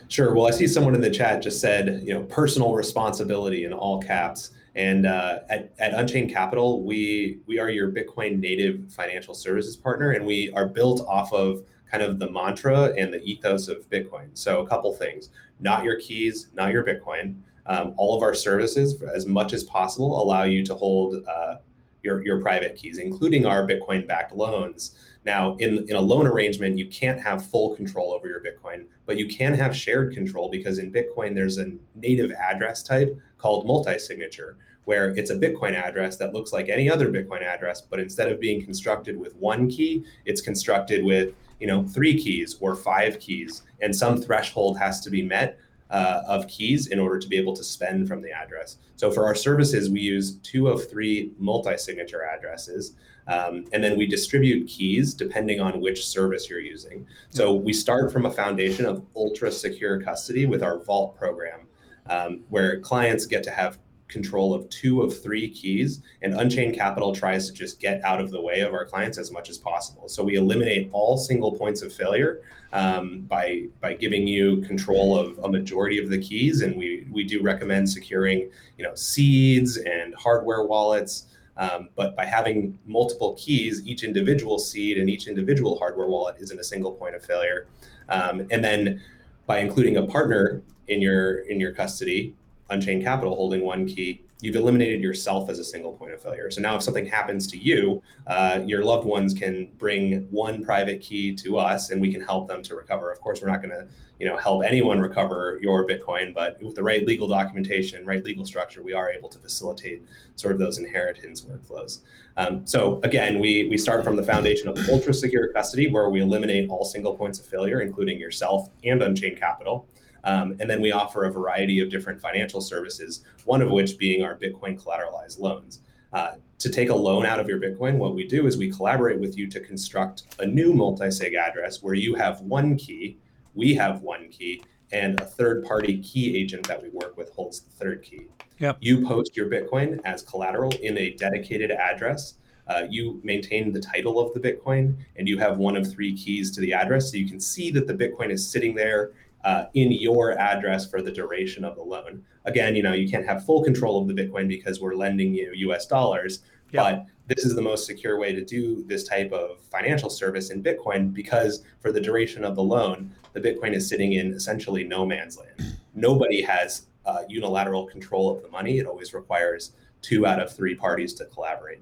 [0.08, 0.34] Sure.
[0.34, 4.02] Well, I see someone in the chat just said, you know, personal responsibility in all
[4.02, 4.52] caps.
[4.76, 10.12] And uh, at, at Unchained Capital, we we are your Bitcoin native financial services partner,
[10.12, 14.30] and we are built off of kind of the mantra and the ethos of Bitcoin.
[14.34, 15.30] So a couple things:
[15.60, 17.36] not your keys, not your Bitcoin.
[17.66, 21.56] Um, all of our services, as much as possible, allow you to hold uh,
[22.04, 24.96] your your private keys, including our Bitcoin-backed loans.
[25.26, 29.18] Now, in, in a loan arrangement, you can't have full control over your Bitcoin, but
[29.18, 34.00] you can have shared control because in Bitcoin, there's a native address type called multi
[34.00, 38.32] signature, where it's a Bitcoin address that looks like any other Bitcoin address, but instead
[38.32, 43.20] of being constructed with one key, it's constructed with you know three keys or five
[43.20, 47.38] keys, and some threshold has to be met uh, of keys in order to be
[47.38, 48.78] able to spend from the address.
[48.96, 52.94] So for our services, we use two of three multi-signature addresses.
[53.30, 57.06] Um, and then we distribute keys depending on which service you're using.
[57.30, 61.68] So we start from a foundation of ultra secure custody with our Vault program,
[62.08, 67.16] um, where clients get to have control of two of three keys, and Unchained Capital
[67.16, 70.10] tries to just get out of the way of our clients as much as possible.
[70.10, 72.42] So we eliminate all single points of failure
[72.74, 77.24] um, by by giving you control of a majority of the keys, and we we
[77.24, 81.28] do recommend securing you know seeds and hardware wallets.
[81.60, 86.58] Um, but by having multiple keys, each individual seed and each individual hardware wallet isn't
[86.58, 87.68] a single point of failure.
[88.08, 89.02] Um, and then
[89.46, 92.34] by including a partner in your in your custody,
[92.70, 96.50] Unchained Capital holding one key, you've eliminated yourself as a single point of failure.
[96.50, 101.02] So now, if something happens to you, uh, your loved ones can bring one private
[101.02, 103.12] key to us, and we can help them to recover.
[103.12, 106.76] Of course, we're not going to, you know, help anyone recover your Bitcoin, but with
[106.76, 110.04] the right legal documentation, right legal structure, we are able to facilitate
[110.36, 112.00] sort of those inheritance workflows.
[112.38, 116.22] Um, so again, we we start from the foundation of ultra secure custody, where we
[116.22, 119.86] eliminate all single points of failure, including yourself and Unchained Capital.
[120.24, 124.24] Um, and then we offer a variety of different financial services, one of which being
[124.24, 125.82] our Bitcoin collateralized loans.
[126.12, 129.20] Uh, to take a loan out of your Bitcoin, what we do is we collaborate
[129.20, 133.18] with you to construct a new multi sig address where you have one key,
[133.54, 137.62] we have one key, and a third party key agent that we work with holds
[137.62, 138.28] the third key.
[138.58, 138.78] Yep.
[138.82, 142.36] You post your Bitcoin as collateral in a dedicated address.
[142.68, 146.52] Uh, you maintain the title of the Bitcoin and you have one of three keys
[146.52, 147.12] to the address.
[147.12, 149.12] So you can see that the Bitcoin is sitting there
[149.44, 152.24] uh, in your address for the duration of the loan.
[152.46, 155.52] Again, you know, you can't have full control of the Bitcoin because we're lending you
[155.54, 156.40] US dollars,
[156.74, 160.64] but this is the most secure way to do this type of financial service in
[160.64, 165.06] Bitcoin because for the duration of the loan, the Bitcoin is sitting in essentially no
[165.06, 165.78] man's land.
[165.94, 168.80] Nobody has uh, unilateral control of the money.
[168.80, 171.82] It always requires two out of three parties to collaborate.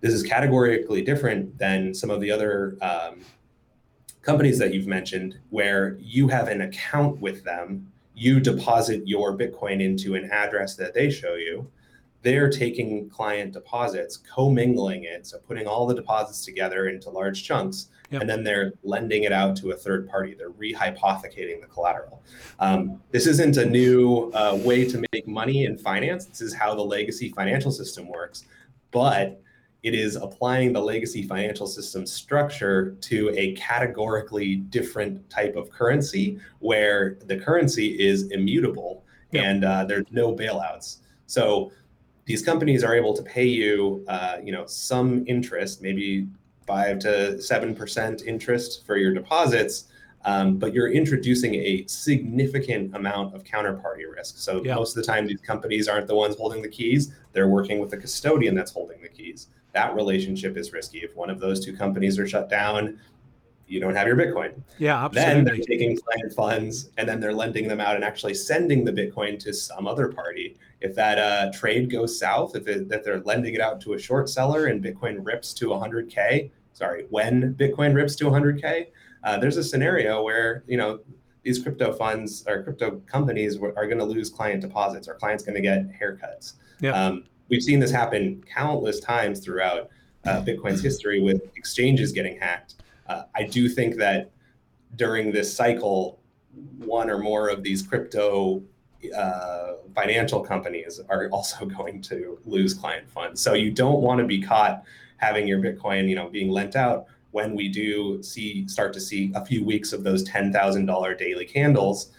[0.00, 3.20] This is categorically different than some of the other um,
[4.22, 9.80] companies that you've mentioned where you have an account with them, you deposit your Bitcoin
[9.80, 11.70] into an address that they show you.
[12.22, 17.88] They're taking client deposits, commingling it, so putting all the deposits together into large chunks,
[18.10, 18.20] yep.
[18.20, 20.34] and then they're lending it out to a third party.
[20.34, 22.22] They're rehypothecating the collateral.
[22.58, 26.26] Um, this isn't a new uh, way to make money in finance.
[26.26, 28.44] This is how the legacy financial system works.
[28.90, 29.40] But
[29.82, 36.38] it is applying the legacy financial system structure to a categorically different type of currency
[36.58, 39.44] where the currency is immutable yep.
[39.44, 40.98] and uh, there's no bailouts.
[41.26, 41.72] So
[42.26, 46.28] these companies are able to pay you, uh, you know, some interest, maybe
[46.66, 49.86] five to seven percent interest for your deposits,
[50.24, 54.38] um, but you're introducing a significant amount of counterparty risk.
[54.38, 54.76] So yep.
[54.76, 57.90] most of the time, these companies aren't the ones holding the keys; they're working with
[57.90, 60.98] the custodian that's holding the keys that relationship is risky.
[60.98, 62.98] If one of those two companies are shut down,
[63.66, 64.60] you don't have your Bitcoin.
[64.78, 65.34] Yeah, absolutely.
[65.34, 68.92] Then they're taking client funds and then they're lending them out and actually sending the
[68.92, 70.56] Bitcoin to some other party.
[70.80, 73.98] If that uh, trade goes south, if, it, if they're lending it out to a
[73.98, 78.86] short seller and Bitcoin rips to 100k, sorry, when Bitcoin rips to 100k,
[79.24, 81.00] uh, there's a scenario where you know
[81.42, 85.08] these crypto funds or crypto companies are going to lose client deposits.
[85.08, 86.54] Our clients going to get haircuts.
[86.80, 86.92] Yeah.
[86.92, 89.88] Um, we've seen this happen countless times throughout
[90.26, 92.76] uh, Bitcoin's history with exchanges getting hacked.
[93.06, 94.30] Uh, I do think that
[94.96, 96.20] during this cycle,
[96.78, 98.62] one or more of these crypto
[99.16, 103.40] uh, financial companies are also going to lose client funds.
[103.40, 104.82] So you don't want to be caught
[105.16, 109.32] having your Bitcoin, you know, being lent out when we do see start to see
[109.34, 112.12] a few weeks of those ten thousand dollar daily candles,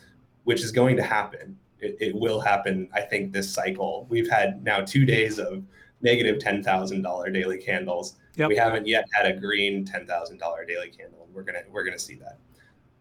[0.43, 2.87] which is going to happen it, it will happen.
[2.93, 4.05] I think this cycle.
[4.09, 5.63] We've had now two days of
[6.01, 8.15] negative negative ten thousand dollar daily candles.
[8.35, 8.49] Yep.
[8.49, 11.27] We haven't yet had a green ten thousand dollar daily candle.
[11.33, 12.37] We're gonna we're gonna see that.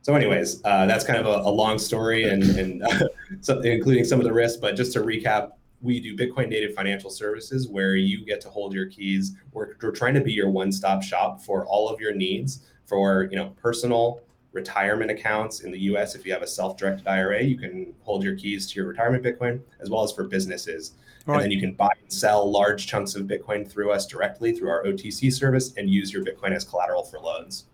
[0.03, 3.09] So, anyways, uh, that's kind of a, a long story and, and uh,
[3.43, 4.57] so, including some of the risks.
[4.59, 5.51] But just to recap,
[5.83, 9.35] we do Bitcoin native financial services where you get to hold your keys.
[9.53, 13.37] We're, we're trying to be your one-stop shop for all of your needs for you
[13.37, 14.21] know personal
[14.53, 16.15] retirement accounts in the US.
[16.15, 19.61] If you have a self-directed IRA, you can hold your keys to your retirement Bitcoin,
[19.81, 20.95] as well as for businesses.
[21.27, 24.71] And then you can buy and sell large chunks of Bitcoin through us directly through
[24.71, 27.67] our OTC service and use your Bitcoin as collateral for loans.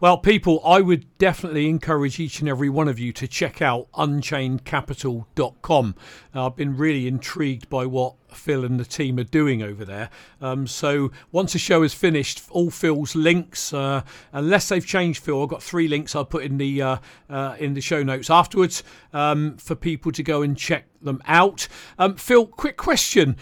[0.00, 3.86] Well, people, I would definitely encourage each and every one of you to check out
[3.92, 5.94] unchainedcapital.com.
[6.34, 10.10] Uh, I've been really intrigued by what Phil and the team are doing over there.
[10.40, 15.42] Um, so once the show is finished, all Phil's links, uh, unless they've changed, Phil,
[15.42, 16.96] I've got three links I'll put in the uh,
[17.28, 21.68] uh, in the show notes afterwards um, for people to go and check them out.
[21.98, 23.36] Um, Phil, quick question.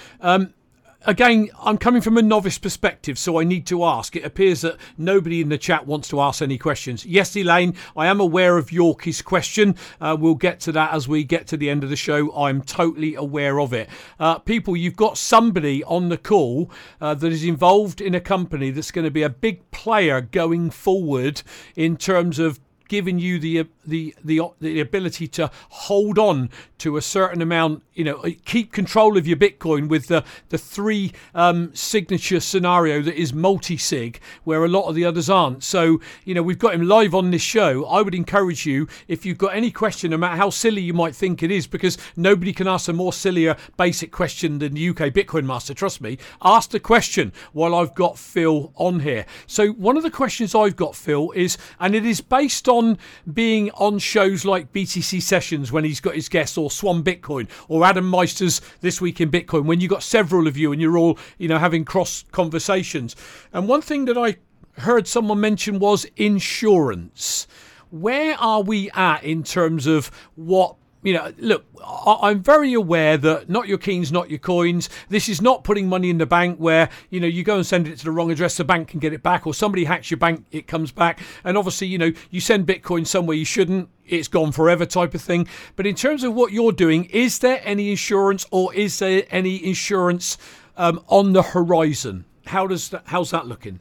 [1.08, 4.16] Again, I'm coming from a novice perspective, so I need to ask.
[4.16, 7.06] It appears that nobody in the chat wants to ask any questions.
[7.06, 9.76] Yes, Elaine, I am aware of Yorkie's question.
[10.00, 12.34] Uh, we'll get to that as we get to the end of the show.
[12.36, 13.88] I'm totally aware of it.
[14.18, 18.72] Uh, people, you've got somebody on the call uh, that is involved in a company
[18.72, 21.40] that's going to be a big player going forward
[21.76, 27.02] in terms of giving you the the the the ability to hold on to a
[27.02, 32.40] certain amount, you know, keep control of your Bitcoin with the the three um, signature
[32.40, 35.64] scenario that is multi-sig, where a lot of the others aren't.
[35.64, 37.84] So, you know, we've got him live on this show.
[37.86, 41.14] I would encourage you if you've got any question, no matter how silly you might
[41.14, 45.12] think it is, because nobody can ask a more sillier basic question than the UK
[45.12, 45.74] Bitcoin Master.
[45.74, 46.18] Trust me.
[46.42, 49.24] Ask the question while I've got Phil on here.
[49.46, 52.75] So one of the questions I've got, Phil, is, and it is based on
[53.32, 57.84] being on shows like BTC Sessions when he's got his guests, or Swan Bitcoin, or
[57.84, 61.18] Adam Meister's This Week in Bitcoin, when you've got several of you and you're all,
[61.38, 63.16] you know, having cross conversations.
[63.52, 64.36] And one thing that I
[64.80, 67.46] heard someone mention was insurance.
[67.90, 73.48] Where are we at in terms of what you know, look, I'm very aware that
[73.48, 74.88] not your keens, not your coins.
[75.08, 77.86] This is not putting money in the bank where, you know, you go and send
[77.86, 80.18] it to the wrong address, the bank can get it back, or somebody hacks your
[80.18, 81.20] bank, it comes back.
[81.44, 85.22] And obviously, you know, you send Bitcoin somewhere you shouldn't, it's gone forever type of
[85.22, 85.46] thing.
[85.76, 89.64] But in terms of what you're doing, is there any insurance or is there any
[89.64, 90.38] insurance
[90.76, 92.24] um, on the horizon?
[92.46, 93.78] How does that, how's that looking?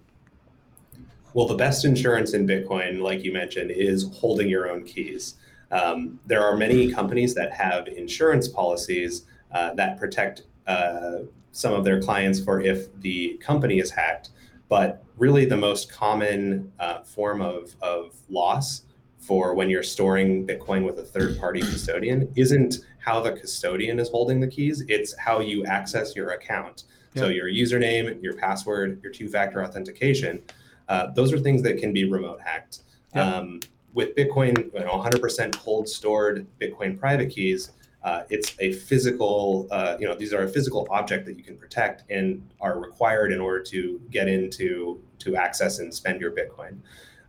[1.34, 5.36] Well, the best insurance in Bitcoin, like you mentioned, is holding your own keys.
[5.76, 11.20] Um, there are many companies that have insurance policies uh, that protect uh,
[11.52, 14.30] some of their clients for if the company is hacked.
[14.70, 18.84] But really, the most common uh, form of, of loss
[19.20, 24.10] for when you're storing Bitcoin with a third party custodian isn't how the custodian is
[24.10, 26.86] holding the keys, it's how you access your account.
[27.16, 30.42] So, your username, your password, your two factor authentication,
[30.90, 32.80] uh, those are things that can be remote hacked.
[33.14, 33.62] Um,
[33.96, 37.72] with Bitcoin, you know, 100% cold stored Bitcoin private keys,
[38.04, 41.58] uh, it's a physical, uh, you know, these are a physical object that you can
[41.58, 46.78] protect and are required in order to get into to access and spend your Bitcoin.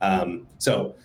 [0.02, 0.96] Um, so,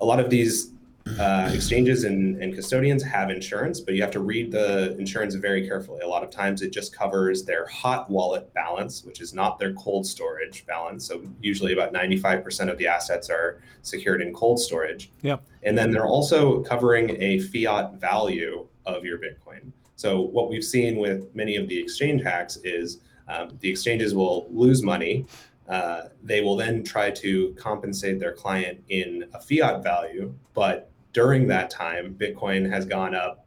[0.00, 0.70] a lot of these
[1.18, 5.66] uh, exchanges and, and custodians have insurance, but you have to read the insurance very
[5.66, 6.00] carefully.
[6.00, 9.74] A lot of times it just covers their hot wallet balance, which is not their
[9.74, 11.06] cold storage balance.
[11.06, 15.10] So usually about 95% of the assets are secured in cold storage.
[15.22, 15.42] Yep.
[15.62, 19.72] And then they're also covering a fiat value of your Bitcoin.
[19.96, 24.46] So what we've seen with many of the exchange hacks is um, the exchanges will
[24.50, 25.26] lose money.
[25.68, 31.46] Uh, they will then try to compensate their client in a fiat value, but during
[31.46, 33.46] that time, Bitcoin has gone up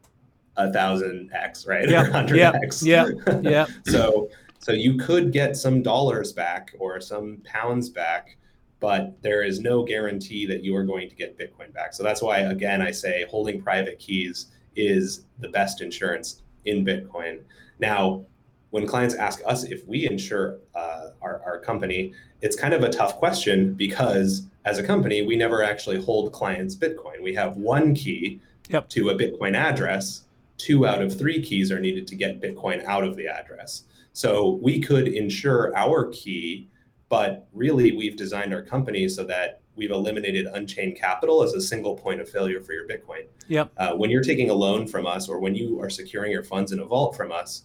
[0.56, 1.88] a thousand x, right?
[1.88, 2.82] Yeah, hundred x.
[2.82, 3.10] Yeah,
[3.42, 3.68] yeah.
[3.86, 8.38] so, so you could get some dollars back or some pounds back,
[8.80, 11.94] but there is no guarantee that you are going to get Bitcoin back.
[11.94, 17.42] So that's why, again, I say holding private keys is the best insurance in Bitcoin.
[17.80, 18.26] Now,
[18.72, 22.90] when clients ask us if we insure uh, our, our company, it's kind of a
[22.90, 27.24] tough question because as a company, we never actually hold clients Bitcoin.
[27.24, 28.90] We have one key yep.
[28.90, 30.24] to a Bitcoin address.
[30.58, 33.84] Two out of three keys are needed to get Bitcoin out of the address.
[34.12, 36.68] So we could insure our key,
[37.08, 41.96] but really we've designed our company so that we've eliminated unchained capital as a single
[41.96, 43.28] point of failure for your Bitcoin.
[43.48, 43.72] Yep.
[43.78, 46.74] Uh, when you're taking a loan from us or when you are securing your funds
[46.74, 47.64] in a vault from us,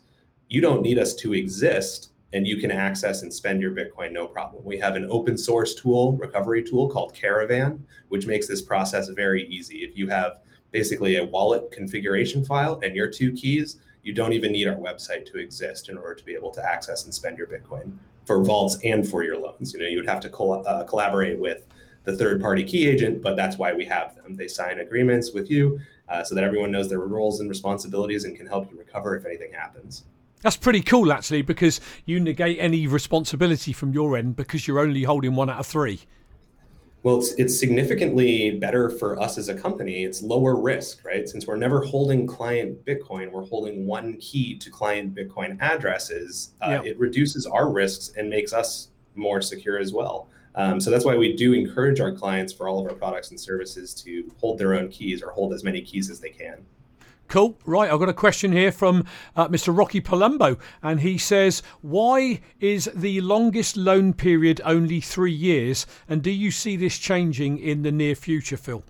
[0.49, 4.27] you don't need us to exist and you can access and spend your Bitcoin no
[4.27, 4.64] problem.
[4.64, 9.46] We have an open source tool, recovery tool called Caravan, which makes this process very
[9.48, 9.79] easy.
[9.79, 10.40] If you have
[10.71, 15.27] basically a wallet configuration file and your two keys, you don't even need our website
[15.27, 17.92] to exist in order to be able to access and spend your Bitcoin
[18.25, 19.75] for vaults and for your loans.
[19.75, 21.67] You know, you would have to col- uh, collaborate with
[22.04, 24.35] the third party key agent, but that's why we have them.
[24.35, 25.79] They sign agreements with you
[26.09, 29.25] uh, so that everyone knows their roles and responsibilities and can help you recover if
[29.25, 30.04] anything happens.
[30.43, 35.05] That's pretty cool, actually, because you negate any responsibility from your end because you're only
[35.05, 36.01] holding one out of three.
[37.05, 40.05] Well, it's, it's significantly better for us as a company.
[40.05, 41.29] It's lower risk, right?
[41.29, 46.53] Since we're never holding client Bitcoin, we're holding one key to client Bitcoin addresses.
[46.61, 46.81] Uh.
[46.85, 50.29] It reduces our risks and makes us more secure as well.
[50.55, 53.40] Um, so that's why we do encourage our clients for all of our products and
[53.40, 56.65] services to hold their own keys or hold as many keys as they can.
[57.33, 57.58] Cool.
[57.64, 59.06] Right, I've got a question here from
[59.37, 59.74] uh, Mr.
[59.74, 65.87] Rocky Palumbo, and he says, "Why is the longest loan period only three years?
[66.06, 68.85] And do you see this changing in the near future, Phil?"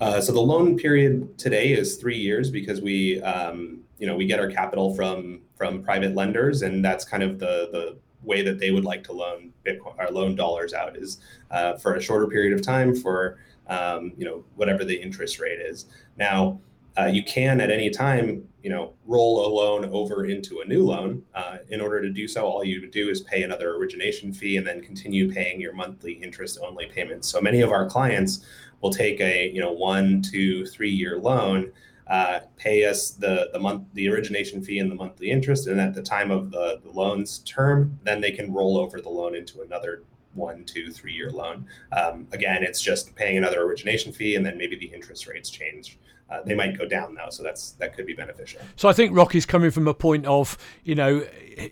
[0.00, 4.24] Uh, so the loan period today is three years because we, um, you know, we
[4.24, 8.60] get our capital from from private lenders, and that's kind of the the way that
[8.60, 11.18] they would like to loan Bitcoin or loan dollars out is
[11.50, 13.36] uh, for a shorter period of time for
[13.66, 15.86] um, you know whatever the interest rate is.
[16.16, 16.60] Now
[16.98, 20.84] uh, you can at any time, you know, roll a loan over into a new
[20.84, 21.22] loan.
[21.34, 24.66] Uh, in order to do so, all you do is pay another origination fee and
[24.66, 27.28] then continue paying your monthly interest-only payments.
[27.28, 28.44] So many of our clients
[28.80, 31.72] will take a, you know, one, two, three-year loan,
[32.06, 35.94] uh, pay us the the month the origination fee and the monthly interest, and at
[35.94, 39.62] the time of the, the loan's term, then they can roll over the loan into
[39.62, 40.02] another
[40.34, 41.66] one, two, three year loan.
[41.92, 45.98] Um, again, it's just paying another origination fee, and then maybe the interest rates change
[46.30, 48.60] uh, they might go down though, so that's that could be beneficial.
[48.76, 51.26] So I think Rocky's coming from a point of you know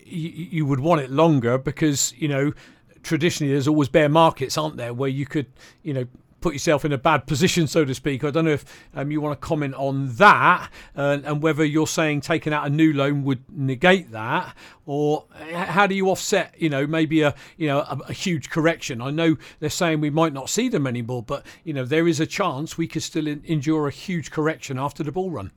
[0.05, 2.53] you, you would want it longer because you know
[3.01, 5.47] traditionally there's always bear markets, aren't there, where you could
[5.81, 6.05] you know
[6.43, 8.23] put yourself in a bad position, so to speak.
[8.23, 11.87] I don't know if um, you want to comment on that uh, and whether you're
[11.87, 14.53] saying taking out a new loan would negate that,
[14.85, 19.01] or how do you offset, you know, maybe a you know a, a, huge correction.
[19.01, 22.19] I know they're saying we might not see them anymore, but you know there is
[22.19, 25.51] a chance we could still endure a huge correction after the bull run.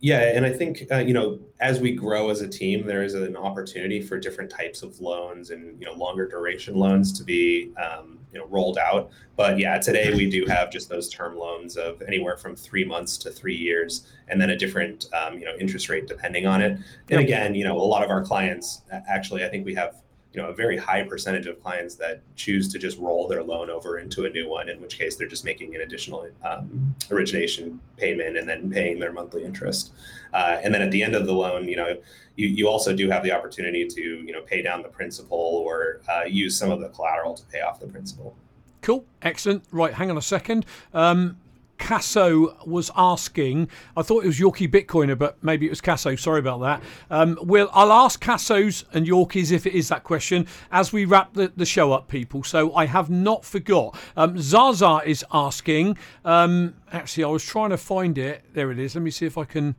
[0.00, 3.14] Yeah, and I think uh, you know as we grow as a team, there is
[3.14, 7.72] an opportunity for different types of loans and you know longer duration loans to be
[7.76, 9.10] um, you know rolled out.
[9.36, 13.18] But yeah, today we do have just those term loans of anywhere from three months
[13.18, 16.78] to three years, and then a different um, you know interest rate depending on it.
[17.10, 19.96] And again, you know a lot of our clients actually, I think we have
[20.32, 23.68] you know a very high percentage of clients that choose to just roll their loan
[23.68, 27.80] over into a new one in which case they're just making an additional um, origination
[27.96, 29.92] payment and then paying their monthly interest.
[30.32, 31.96] Uh, and then at the end of the loan you know
[32.36, 36.00] you, you also do have the opportunity to you know pay down the principal or
[36.08, 38.36] uh, use some of the collateral to pay off the principal.
[38.82, 39.04] Cool.
[39.22, 39.64] Excellent.
[39.72, 40.64] Right hang on a second.
[40.94, 41.38] Um,
[41.80, 43.68] Casso was asking.
[43.96, 46.18] I thought it was Yorkie Bitcoiner, but maybe it was Casso.
[46.18, 46.82] Sorry about that.
[47.10, 51.34] Um, well, I'll ask Cassos and Yorkies if it is that question as we wrap
[51.34, 52.44] the, the show up, people.
[52.44, 53.98] So I have not forgot.
[54.16, 55.96] Um, Zaza is asking.
[56.24, 58.44] Um, actually, I was trying to find it.
[58.52, 58.94] There it is.
[58.94, 59.74] Let me see if I can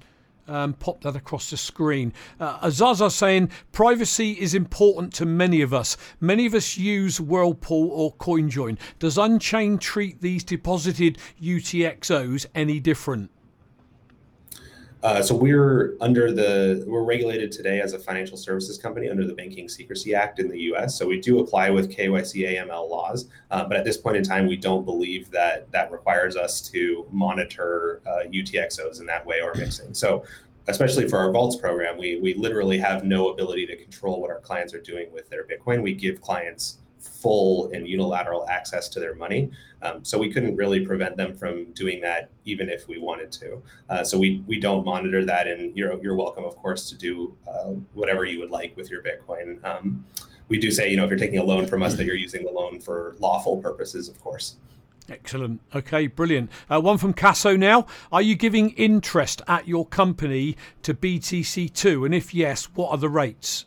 [0.52, 2.14] um, pop that across the screen.
[2.39, 5.97] Uh, Azaza saying privacy is important to many of us.
[6.20, 8.78] Many of us use Whirlpool or CoinJoin.
[8.99, 13.32] Does Unchained treat these deposited UTXOs any different?
[15.04, 19.34] Uh, so we're under the we're regulated today as a financial services company under the
[19.34, 20.97] Banking Secrecy Act in the U.S.
[20.97, 24.45] So we do apply with KYC AML laws, uh, but at this point in time,
[24.45, 29.56] we don't believe that that requires us to monitor uh, UTXOs in that way or
[29.56, 29.93] mixing.
[29.95, 30.24] So
[30.68, 34.39] especially for our vaults program, we we literally have no ability to control what our
[34.39, 35.82] clients are doing with their Bitcoin.
[35.82, 39.52] We give clients full and unilateral access to their money.
[39.82, 43.62] Um, so we couldn't really prevent them from doing that, even if we wanted to.
[43.89, 47.36] Uh, so we we don't monitor that, and you're you're welcome, of course, to do
[47.47, 49.64] uh, whatever you would like with your Bitcoin.
[49.66, 50.06] Um,
[50.47, 52.43] we do say, you know, if you're taking a loan from us, that you're using
[52.43, 54.58] the loan for lawful purposes, of course.
[55.10, 55.62] Excellent.
[55.74, 56.49] Okay, brilliant.
[56.70, 57.86] Uh, one from Casso now.
[58.12, 62.06] Are you giving interest at your company to BTC2?
[62.06, 63.66] And if yes, what are the rates?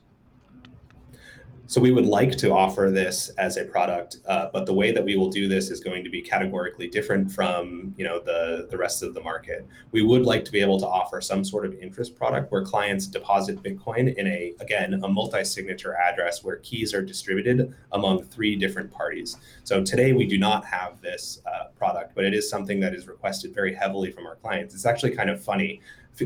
[1.67, 5.03] So we would like to offer this as a product, uh, but the way that
[5.03, 8.77] we will do this is going to be categorically different from you know the the
[8.77, 9.67] rest of the market.
[9.91, 13.07] We would like to be able to offer some sort of interest product where clients
[13.07, 18.91] deposit Bitcoin in a again a multi-signature address where keys are distributed among three different
[18.91, 19.39] parties.
[19.63, 23.07] So today we do not have this uh, product, but it is something that is
[23.07, 24.75] requested very heavily from our clients.
[24.75, 25.81] It's actually kind of funny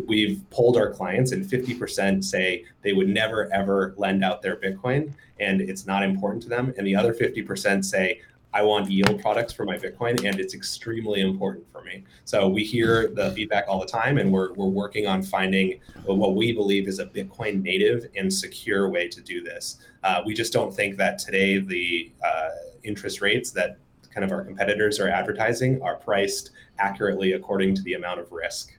[0.07, 5.12] we've polled our clients and 50% say they would never ever lend out their bitcoin
[5.41, 6.74] and it's not important to them.
[6.76, 8.20] And the other 50% say
[8.55, 12.05] i want yield products for my bitcoin and it's extremely important for me.
[12.24, 16.34] So we hear the feedback all the time and we're, we're working on finding what
[16.34, 19.78] we believe is a bitcoin native and secure way to do this.
[20.03, 22.49] Uh, we just don't think that today the uh,
[22.84, 23.78] interest rates that
[24.11, 28.78] kind of our competitors are advertising are priced accurately according to the amount of risk.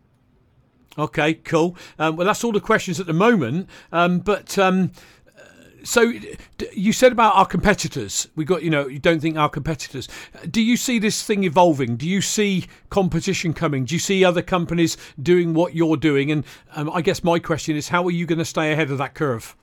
[1.00, 1.78] Okay, cool.
[1.98, 3.70] Um, well, that's all the questions at the moment.
[3.92, 4.92] Um, but um,
[5.84, 6.14] so
[6.74, 8.28] you said about our competitors.
[8.36, 10.08] We got, you know, you don't think our competitors.
[10.50, 11.96] Do you see this thing evolving?
[11.96, 13.86] Do you see competition coming?
[13.86, 16.32] Do you see other companies doing what you're doing?
[16.32, 16.44] And
[16.76, 19.14] um, I guess my question is, how are you going to stay ahead of that
[19.14, 19.56] curve?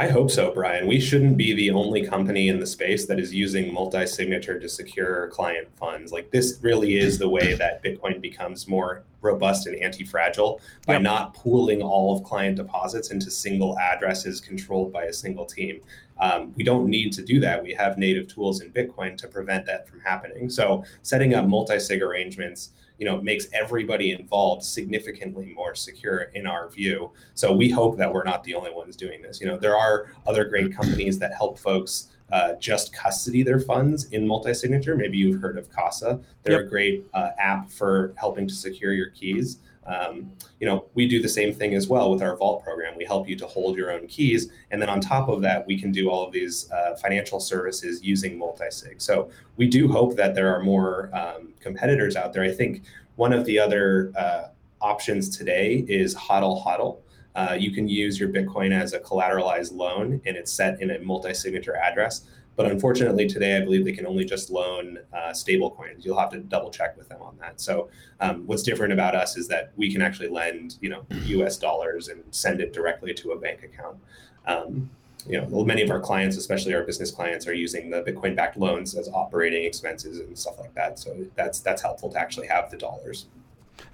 [0.00, 0.86] I hope so, Brian.
[0.86, 4.68] We shouldn't be the only company in the space that is using multi signature to
[4.68, 6.12] secure client funds.
[6.12, 10.92] Like, this really is the way that Bitcoin becomes more robust and anti fragile by
[10.94, 11.02] yep.
[11.02, 15.80] not pooling all of client deposits into single addresses controlled by a single team.
[16.20, 17.62] Um, we don't need to do that.
[17.62, 20.50] We have native tools in Bitcoin to prevent that from happening.
[20.50, 26.46] So, setting up multi sig arrangements you know makes everybody involved significantly more secure in
[26.46, 29.56] our view so we hope that we're not the only ones doing this you know
[29.56, 34.94] there are other great companies that help folks uh, just custody their funds in multi-signature
[34.96, 36.66] maybe you've heard of Casa they're yep.
[36.66, 40.30] a great uh, app for helping to secure your keys um,
[40.60, 42.96] you know, we do the same thing as well with our Vault program.
[42.96, 45.80] We help you to hold your own keys, and then on top of that, we
[45.80, 49.00] can do all of these uh, financial services using multi-sig.
[49.00, 52.42] So we do hope that there are more um, competitors out there.
[52.42, 52.82] I think
[53.16, 54.48] one of the other uh,
[54.80, 56.98] options today is HODL HODL.
[57.34, 60.98] Uh, you can use your Bitcoin as a collateralized loan, and it's set in a
[60.98, 62.22] multi-signature address.
[62.58, 66.04] But unfortunately, today I believe they can only just loan uh, stable coins.
[66.04, 67.60] You'll have to double check with them on that.
[67.60, 67.88] So
[68.18, 71.56] um, what's different about us is that we can actually lend, you know, U.S.
[71.56, 73.98] dollars and send it directly to a bank account.
[74.44, 74.90] Um,
[75.24, 78.96] you know, many of our clients, especially our business clients, are using the Bitcoin-backed loans
[78.96, 80.98] as operating expenses and stuff like that.
[80.98, 83.26] So that's that's helpful to actually have the dollars.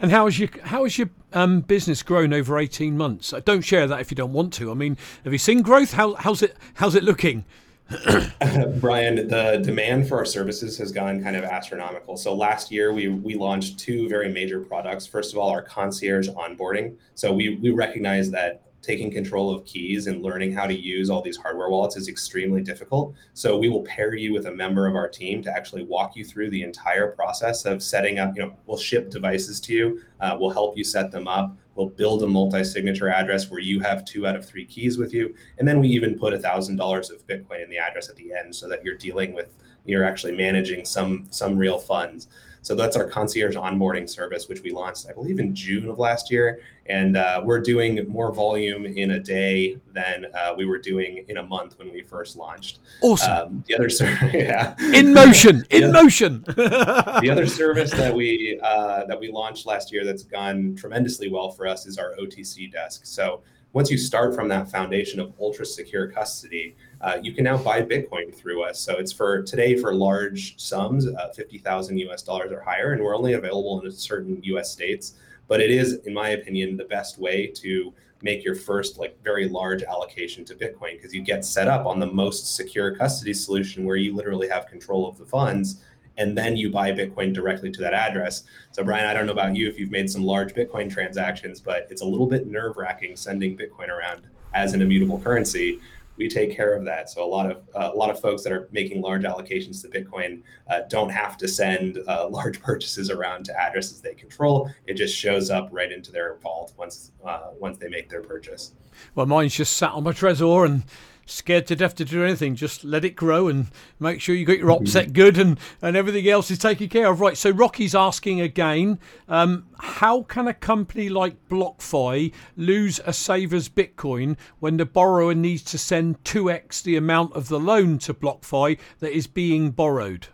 [0.01, 3.35] And how has your how has your um, business grown over eighteen months?
[3.45, 4.71] Don't share that if you don't want to.
[4.71, 5.93] I mean, have you seen growth?
[5.93, 7.45] How, how's it how's it looking?
[8.81, 12.17] Brian, the demand for our services has gone kind of astronomical.
[12.17, 15.07] So last year we we launched two very major products.
[15.07, 16.97] First of all, our concierge onboarding.
[17.15, 21.23] So we we recognize that taking control of keys and learning how to use all
[21.23, 23.15] these hardware wallets is extremely difficult.
[23.33, 26.25] So we will pair you with a member of our team to actually walk you
[26.25, 28.37] through the entire process of setting up.
[28.37, 30.03] You know, we'll ship devices to you.
[30.21, 31.57] Uh, we'll help you set them up.
[31.75, 35.35] We'll build a multi-signature address where you have two out of three keys with you,
[35.59, 38.55] and then we even put thousand dollars of Bitcoin in the address at the end,
[38.55, 39.55] so that you're dealing with
[39.87, 42.29] you're actually managing some some real funds.
[42.65, 46.31] So that's our concierge onboarding service, which we launched, I believe, in June of last
[46.31, 46.61] year.
[46.87, 51.37] And uh, we're doing more volume in a day than uh, we were doing in
[51.37, 52.79] a month when we first launched.
[53.03, 53.33] Awesome.
[53.33, 54.75] Um, the other service, yeah.
[54.95, 56.43] In motion, in motion.
[56.57, 61.51] the other service that we uh, that we launched last year that's gone tremendously well
[61.51, 63.03] for us is our OTC desk.
[63.05, 63.43] So
[63.75, 67.83] once you start from that foundation of ultra secure custody, uh, you can now buy
[67.83, 68.81] Bitcoin through us.
[68.81, 73.15] So it's for today for large sums, uh, 50,000 US dollars or higher, and we're
[73.15, 75.13] only available in certain US states.
[75.47, 77.93] But it is, in my opinion, the best way to
[78.23, 82.01] make your first like very large allocation to Bitcoin because you get set up on
[82.01, 85.83] the most secure custody solution where you literally have control of the funds
[86.17, 88.45] and then you buy Bitcoin directly to that address.
[88.71, 91.87] So, Brian, I don't know about you if you've made some large Bitcoin transactions, but
[91.91, 94.23] it's a little bit nerve wracking sending Bitcoin around
[94.55, 95.81] as an immutable currency
[96.17, 97.11] we take care of that.
[97.11, 99.89] So a lot of uh, a lot of folks that are making large allocations to
[99.89, 104.71] Bitcoin uh, don't have to send uh, large purchases around to addresses they control.
[104.87, 108.75] It just shows up right into their vault once uh, once they make their purchase.
[109.15, 110.85] Well, mine's just sat on my Trezor and
[111.27, 112.55] scared to death to do anything.
[112.55, 113.67] Just let it grow and
[113.99, 117.21] make sure you got your OPSEC good and, and everything else is taken care of.
[117.21, 117.37] Right.
[117.37, 118.99] So Rocky's asking again,
[119.29, 125.63] um, how can a company like BlockFi lose a saver's Bitcoin when the borrower needs
[125.65, 130.29] to send 2x the amount of the loan to BlockFi that is being borrowed?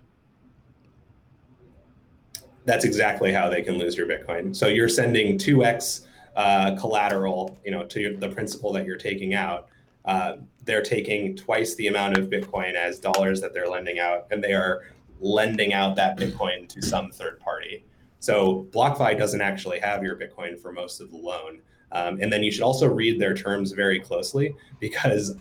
[2.66, 4.54] That's exactly how they can lose your Bitcoin.
[4.54, 9.68] So you're sending 2x uh, collateral, you know, to the principal that you're taking out
[10.04, 14.42] uh, they're taking twice the amount of Bitcoin as dollars that they're lending out, and
[14.42, 14.82] they are
[15.20, 17.84] lending out that Bitcoin to some third party.
[18.18, 21.60] So BlockFi doesn't actually have your Bitcoin for most of the loan.
[21.92, 25.36] Um, and then you should also read their terms very closely because,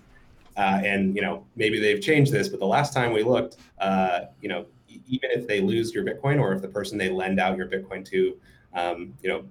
[0.58, 4.22] uh, and you know, maybe they've changed this, but the last time we looked, uh,
[4.42, 4.66] you know,
[5.08, 8.04] even if they lose your Bitcoin or if the person they lend out your Bitcoin
[8.06, 8.38] to,
[8.74, 9.44] um, you know,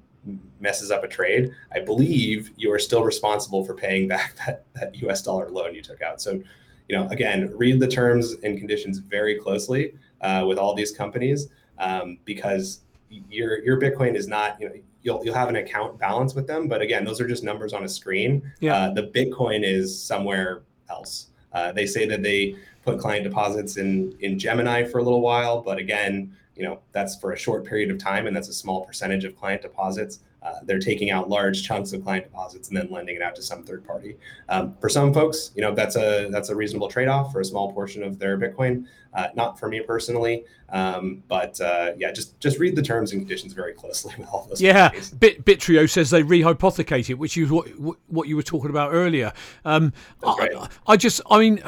[0.60, 4.94] messes up a trade, I believe you are still responsible for paying back that, that
[5.02, 6.20] US dollar loan you took out.
[6.20, 6.42] So,
[6.88, 11.48] you know, again, read the terms and conditions very closely uh, with all these companies
[11.78, 16.34] um, because your your Bitcoin is not, you know, you'll you'll have an account balance
[16.34, 18.50] with them, but again, those are just numbers on a screen.
[18.60, 18.76] Yeah.
[18.76, 21.28] Uh, the Bitcoin is somewhere else.
[21.52, 25.60] Uh, they say that they put client deposits in in Gemini for a little while,
[25.60, 28.84] but again, you know that's for a short period of time, and that's a small
[28.84, 30.20] percentage of client deposits.
[30.42, 33.42] Uh, they're taking out large chunks of client deposits and then lending it out to
[33.42, 34.16] some third party.
[34.48, 37.44] Um, for some folks, you know that's a that's a reasonable trade off for a
[37.44, 38.86] small portion of their Bitcoin.
[39.14, 43.20] Uh, not for me personally, um, but uh, yeah, just just read the terms and
[43.20, 44.60] conditions very closely with all those.
[44.60, 47.68] Yeah, Bit, Bittrio says they rehypothecate it, which is what
[48.08, 49.32] what you were talking about earlier.
[49.64, 49.92] Um,
[50.24, 50.68] I, right.
[50.86, 51.62] I just, I mean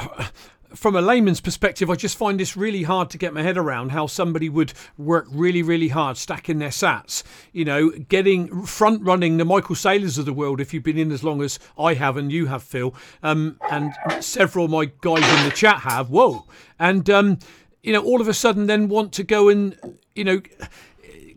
[0.74, 3.90] from a layman's perspective, I just find this really hard to get my head around
[3.90, 7.22] how somebody would work really, really hard stacking their sats.
[7.52, 11.12] You know, getting front running the Michael Saylors of the world, if you've been in
[11.12, 15.38] as long as I have and you have, Phil, um, and several of my guys
[15.38, 16.10] in the chat have.
[16.10, 16.46] Whoa.
[16.78, 17.38] And, um,
[17.82, 20.40] you know, all of a sudden then want to go and, you know,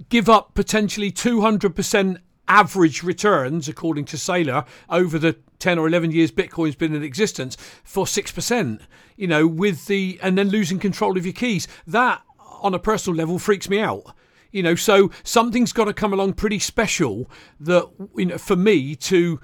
[0.09, 2.17] give up potentially 200%
[2.47, 7.55] average returns, according to Saylor, over the 10 or 11 years Bitcoin's been in existence
[7.83, 8.81] for 6%,
[9.15, 11.67] you know, with the, and then losing control of your keys.
[11.87, 12.21] That,
[12.61, 14.15] on a personal level, freaks me out.
[14.51, 17.29] You know, so something's got to come along pretty special
[17.59, 19.39] that, you know, for me to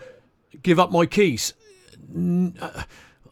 [0.62, 1.54] give up my keys.
[2.62, 2.84] Uh,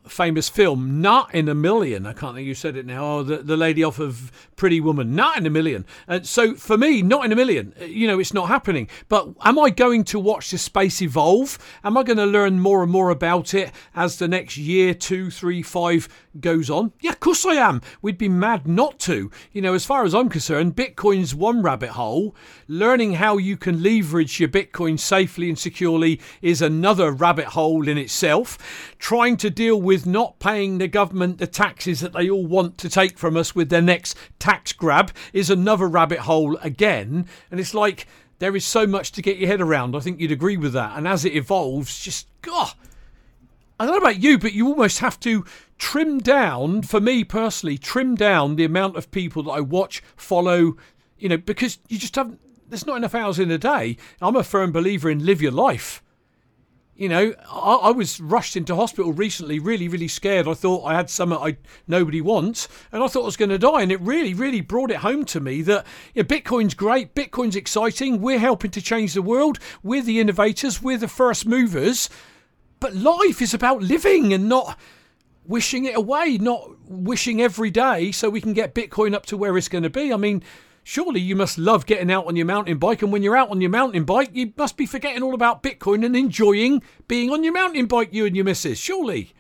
[0.08, 2.06] famous film, Not in a Million.
[2.06, 3.06] I can't think you said it now.
[3.06, 5.86] Oh, the, the lady off of Pretty Woman, Not in a Million.
[6.08, 8.88] And so for me, Not in a Million, uh, you know, it's not happening.
[9.10, 11.58] But am I going to watch this space evolve?
[11.84, 15.30] Am I going to learn more and more about it as the next year, two,
[15.30, 16.08] three, five
[16.40, 16.94] goes on?
[17.02, 17.82] Yeah, of course I am.
[18.02, 19.32] We'd be mad not to.
[19.52, 22.36] You know, as far as I'm concerned, Bitcoin's one rabbit hole.
[22.68, 27.98] Learning how you can leverage your Bitcoin safely and securely is another rabbit hole in
[27.98, 28.58] itself.
[29.00, 32.90] Trying to deal with not paying the government the taxes that they all want to
[32.90, 37.26] take from us with their next tax grab is another rabbit hole again.
[37.50, 38.08] And it's like,
[38.40, 39.96] there is so much to get your head around.
[39.96, 40.98] I think you'd agree with that.
[40.98, 42.72] And as it evolves, just, God,
[43.80, 45.46] I don't know about you, but you almost have to
[45.78, 50.78] trim down, for me personally, trim down the amount of people that I watch, follow,
[51.18, 52.40] you know, because you just haven't,
[52.70, 53.98] there's not enough hours in a day.
[54.22, 56.04] I'm a firm believer in live your life.
[56.98, 60.48] You know, I, I, was rushed into hospital recently, really, really scared.
[60.48, 63.60] I thought I had something I nobody wants, and I thought I was going to
[63.60, 63.84] die.
[63.84, 65.86] And it really, really brought it home to me that
[66.16, 68.20] you know, Bitcoin's great, Bitcoin's exciting.
[68.20, 69.60] We're helping to change the world.
[69.84, 70.82] We're the innovators.
[70.82, 72.10] We're the first movers.
[72.80, 74.76] But life is about living and not
[75.46, 79.56] wishing it away, not wishing every day so we can get Bitcoin up to where
[79.56, 80.12] it's going to be.
[80.12, 80.42] I mean,
[80.88, 83.60] surely you must love getting out on your mountain bike, and when you're out on
[83.60, 87.52] your mountain bike, you must be forgetting all about Bitcoin and enjoying being on your
[87.52, 89.34] mountain bike, you and your missus, surely.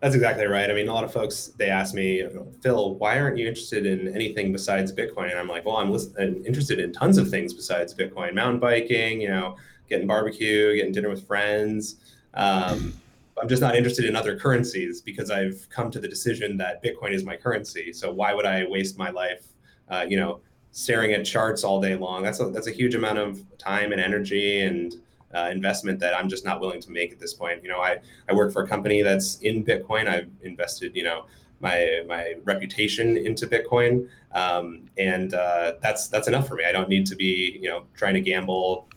[0.00, 0.70] That's exactly right.
[0.70, 2.28] I mean, a lot of folks they ask me,
[2.60, 5.30] Phil, why aren't you interested in anything besides Bitcoin?
[5.30, 9.22] And I'm like, well, I'm, I'm interested in tons of things besides Bitcoin, mountain biking,
[9.22, 9.56] you know,
[9.88, 11.96] getting barbecue, getting dinner with friends.
[12.34, 12.92] Um,
[13.40, 17.12] I'm just not interested in other currencies because I've come to the decision that Bitcoin
[17.12, 17.94] is my currency.
[17.94, 19.46] So why would I waste my life,
[19.90, 20.40] uh, you know,
[20.72, 22.22] staring at charts all day long?
[22.22, 24.94] That's a, that's a huge amount of time and energy and
[25.34, 27.62] uh, investment that I'm just not willing to make at this point.
[27.62, 30.08] You know, I, I work for a company that's in Bitcoin.
[30.08, 31.26] I've invested, you know,
[31.60, 36.64] my my reputation into Bitcoin, um, and uh, that's that's enough for me.
[36.64, 38.88] I don't need to be, you know, trying to gamble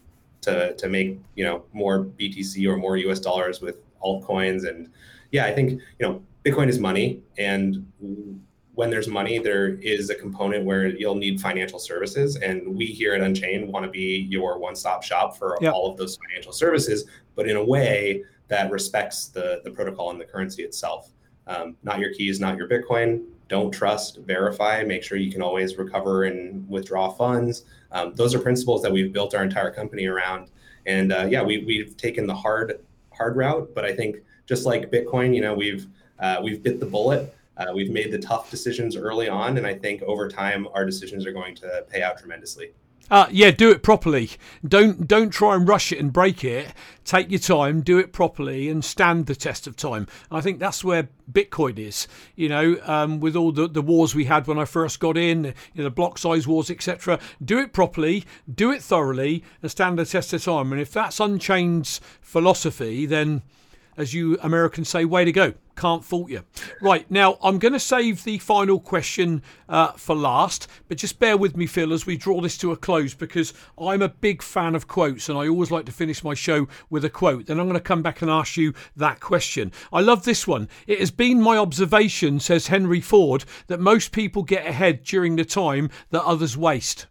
[0.41, 4.89] to to make you know more BTC or more US dollars with altcoins and
[5.31, 7.85] yeah i think you know bitcoin is money and
[8.73, 13.13] when there's money there is a component where you'll need financial services and we here
[13.13, 15.73] at unchained want to be your one-stop shop for yep.
[15.73, 17.05] all of those financial services
[17.35, 21.11] but in a way that respects the the protocol and the currency itself
[21.47, 25.77] um, not your keys not your bitcoin don't trust verify make sure you can always
[25.77, 30.49] recover and withdraw funds um, those are principles that we've built our entire company around
[30.85, 32.79] and uh, yeah we, we've taken the hard
[33.21, 33.73] hard route.
[33.75, 34.17] But I think
[34.47, 35.87] just like Bitcoin, you know, we've
[36.19, 37.33] uh, we've bit the bullet.
[37.57, 41.25] Uh, we've made the tough decisions early on, and I think over time our decisions
[41.25, 42.71] are going to pay out tremendously.
[43.11, 44.29] Uh, yeah, do it properly.
[44.65, 46.73] Don't don't try and rush it and break it.
[47.03, 50.07] Take your time, do it properly, and stand the test of time.
[50.29, 52.07] And I think that's where Bitcoin is.
[52.37, 55.43] You know, um, with all the, the wars we had when I first got in,
[55.43, 57.19] you know, the block size wars, etc.
[57.43, 58.23] Do it properly,
[58.53, 60.71] do it thoroughly, and stand the test of time.
[60.71, 63.41] And if that's Unchained's philosophy, then
[63.97, 65.53] as you Americans say, way to go.
[65.75, 66.43] Can't fault you.
[66.81, 71.37] Right, now I'm going to save the final question uh, for last, but just bear
[71.37, 74.75] with me, Phil, as we draw this to a close because I'm a big fan
[74.75, 77.45] of quotes and I always like to finish my show with a quote.
[77.45, 79.71] Then I'm going to come back and ask you that question.
[79.91, 80.67] I love this one.
[80.87, 85.45] It has been my observation, says Henry Ford, that most people get ahead during the
[85.45, 87.07] time that others waste.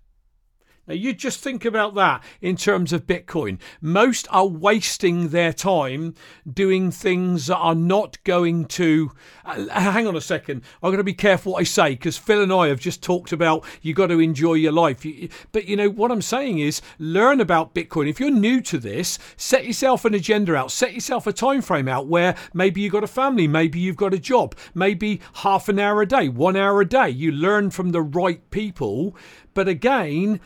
[0.90, 3.60] Now, you just think about that in terms of Bitcoin.
[3.80, 6.16] Most are wasting their time
[6.52, 9.12] doing things that are not going to.
[9.44, 10.62] Uh, hang on a second.
[10.82, 13.30] I'm going to be careful what I say because Phil and I have just talked
[13.30, 15.06] about you got to enjoy your life.
[15.52, 18.08] But you know what I'm saying is learn about Bitcoin.
[18.08, 20.72] If you're new to this, set yourself an agenda out.
[20.72, 24.12] Set yourself a time frame out where maybe you've got a family, maybe you've got
[24.12, 27.10] a job, maybe half an hour a day, one hour a day.
[27.10, 29.14] You learn from the right people.
[29.54, 30.40] But again,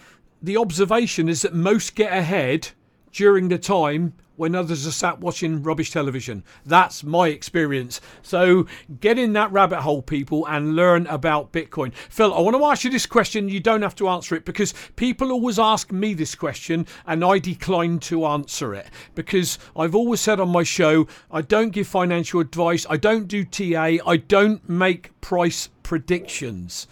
[0.45, 2.69] the observation is that most get ahead
[3.13, 6.43] during the time when others are sat watching rubbish television.
[6.67, 8.01] That's my experience.
[8.23, 8.67] So
[9.01, 11.95] get in that rabbit hole, people, and learn about Bitcoin.
[11.95, 13.49] Phil, I want to ask you this question.
[13.49, 17.39] You don't have to answer it because people always ask me this question and I
[17.39, 22.41] decline to answer it because I've always said on my show I don't give financial
[22.41, 26.87] advice, I don't do TA, I don't make price predictions.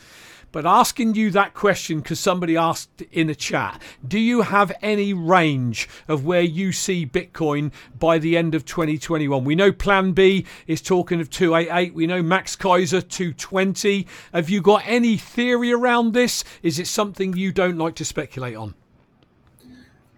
[0.52, 5.14] But asking you that question because somebody asked in a chat, do you have any
[5.14, 9.44] range of where you see Bitcoin by the end of 2021?
[9.44, 11.94] We know Plan B is talking of 288.
[11.94, 14.06] We know Max Keiser 220.
[14.34, 16.44] Have you got any theory around this?
[16.62, 18.74] Is it something you don't like to speculate on?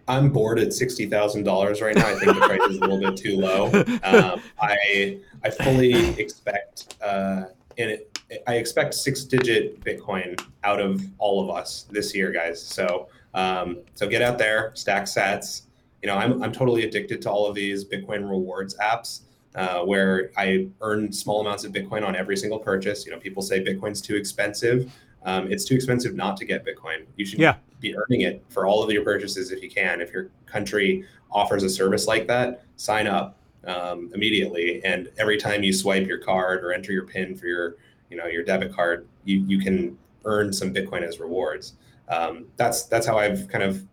[0.06, 2.06] I'm bored at sixty thousand dollars right now.
[2.06, 3.70] I think the price is a little bit too low.
[4.04, 7.44] Um, I I fully expect uh,
[7.78, 8.13] and it,
[8.46, 12.62] I expect six digit Bitcoin out of all of us this year, guys.
[12.62, 15.62] So um, so get out there, stack sats.
[16.02, 19.20] You know, I'm I'm totally addicted to all of these Bitcoin rewards apps.
[19.54, 23.06] Uh, where I earn small amounts of Bitcoin on every single purchase.
[23.06, 24.92] You know, people say Bitcoin's too expensive.
[25.24, 27.06] Um, it's too expensive not to get Bitcoin.
[27.16, 27.54] You should yeah.
[27.78, 30.00] be earning it for all of your purchases if you can.
[30.00, 34.84] If your country offers a service like that, sign up um, immediately.
[34.84, 37.76] And every time you swipe your card or enter your PIN for your
[38.14, 41.74] you know your debit card, you you can earn some Bitcoin as rewards.
[42.08, 43.84] Um, that's that's how I've kind of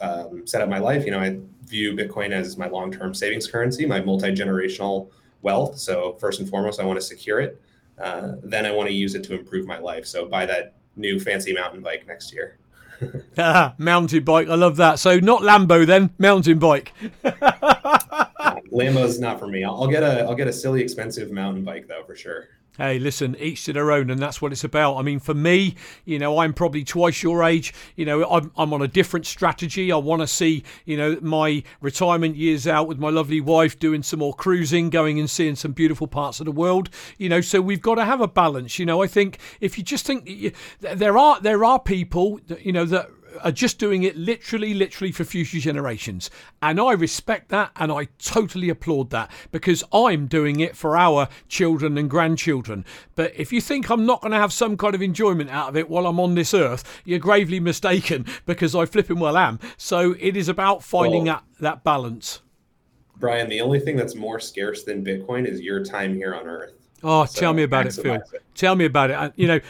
[0.00, 1.04] um, set up my life.
[1.04, 5.08] You know, I view Bitcoin as my long term savings currency, my multi generational
[5.42, 5.78] wealth.
[5.78, 7.60] So first and foremost, I want to secure it.
[7.96, 10.04] Uh, then I want to use it to improve my life.
[10.04, 12.58] So buy that new fancy mountain bike next year.
[13.38, 14.48] ah, mountain bike.
[14.48, 14.98] I love that.
[14.98, 16.92] So not Lambo then, mountain bike.
[18.72, 19.62] Lambo's not for me.
[19.62, 22.48] I'll, I'll get a I'll get a silly expensive mountain bike though for sure
[22.78, 24.96] hey, listen, each to their own, and that's what it's about.
[24.96, 27.74] I mean, for me, you know, I'm probably twice your age.
[27.96, 29.92] You know, I'm, I'm on a different strategy.
[29.92, 34.02] I want to see, you know, my retirement years out with my lovely wife doing
[34.02, 36.90] some more cruising, going and seeing some beautiful parts of the world.
[37.18, 38.78] You know, so we've got to have a balance.
[38.78, 42.72] You know, I think if you just think there are there are people, that, you
[42.72, 43.10] know, that
[43.42, 46.30] are just doing it literally, literally for future generations.
[46.62, 51.28] And I respect that and I totally applaud that because I'm doing it for our
[51.48, 52.84] children and grandchildren.
[53.14, 55.76] But if you think I'm not going to have some kind of enjoyment out of
[55.76, 59.58] it while I'm on this earth, you're gravely mistaken because I flipping well am.
[59.76, 62.40] So it is about finding well, that, that balance.
[63.16, 66.79] Brian, the only thing that's more scarce than Bitcoin is your time here on earth.
[67.02, 68.14] Oh, so tell me about it, Phil.
[68.14, 68.22] It.
[68.54, 69.14] Tell me about it.
[69.14, 69.60] Uh, you know,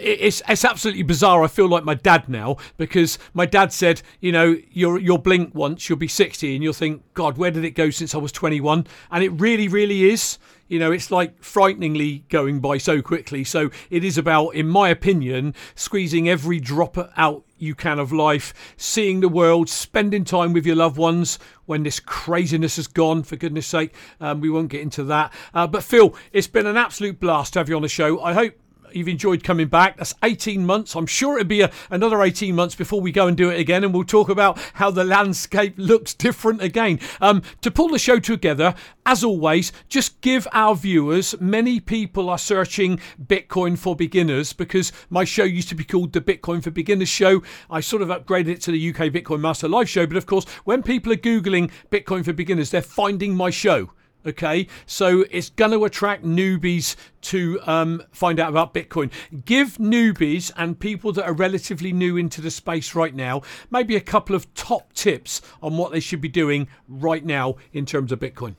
[0.00, 1.42] it's it's absolutely bizarre.
[1.42, 5.54] I feel like my dad now because my dad said, you know, you'll you'll blink
[5.54, 8.32] once, you'll be sixty, and you'll think, God, where did it go since I was
[8.32, 8.86] twenty one?
[9.10, 10.38] And it really, really is.
[10.72, 13.44] You know, it's like frighteningly going by so quickly.
[13.44, 18.54] So it is about, in my opinion, squeezing every drop out you can of life,
[18.78, 23.36] seeing the world, spending time with your loved ones when this craziness has gone, for
[23.36, 23.94] goodness sake.
[24.18, 25.34] Um, we won't get into that.
[25.52, 28.22] Uh, but Phil, it's been an absolute blast to have you on the show.
[28.22, 28.54] I hope
[28.96, 29.96] you've enjoyed coming back.
[29.96, 30.94] That's 18 months.
[30.94, 33.84] I'm sure it'll be a, another 18 months before we go and do it again,
[33.84, 37.00] and we'll talk about how the landscape looks different again.
[37.20, 38.74] Um, to pull the show together,
[39.04, 41.34] as always, just give our viewers.
[41.40, 46.20] Many people are searching Bitcoin for beginners because my show used to be called the
[46.20, 47.42] Bitcoin for Beginners show.
[47.70, 50.44] I sort of upgraded it to the UK Bitcoin Master Live show, but of course,
[50.64, 53.92] when people are googling Bitcoin for Beginners, they're finding my show.
[54.24, 59.10] Okay, so it's going to attract newbies to um, find out about Bitcoin.
[59.44, 64.00] Give newbies and people that are relatively new into the space right now maybe a
[64.00, 68.20] couple of top tips on what they should be doing right now in terms of
[68.20, 68.54] Bitcoin.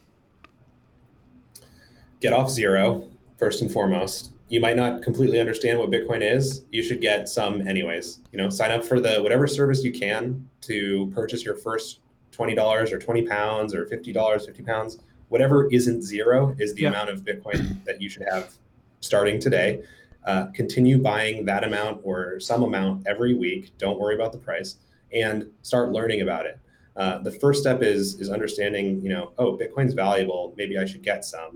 [2.19, 4.31] Get off zero, first and foremost.
[4.49, 6.63] You might not completely understand what Bitcoin is.
[6.71, 8.19] You should get some anyways.
[8.31, 11.99] You know, sign up for the whatever service you can to purchase your first
[12.31, 14.99] $20 or 20 pounds or $50, 50 pounds
[15.33, 16.89] whatever isn't zero is the yeah.
[16.89, 18.45] amount of Bitcoin that you should have
[19.01, 19.69] starting today.
[20.29, 23.63] Uh, continue buying that amount or some amount every week.
[23.83, 24.71] Don't worry about the price
[25.11, 26.59] and start learning about it.
[26.95, 30.53] Uh, the first step is is understanding, you know, oh, Bitcoin's valuable.
[30.55, 31.51] Maybe I should get some.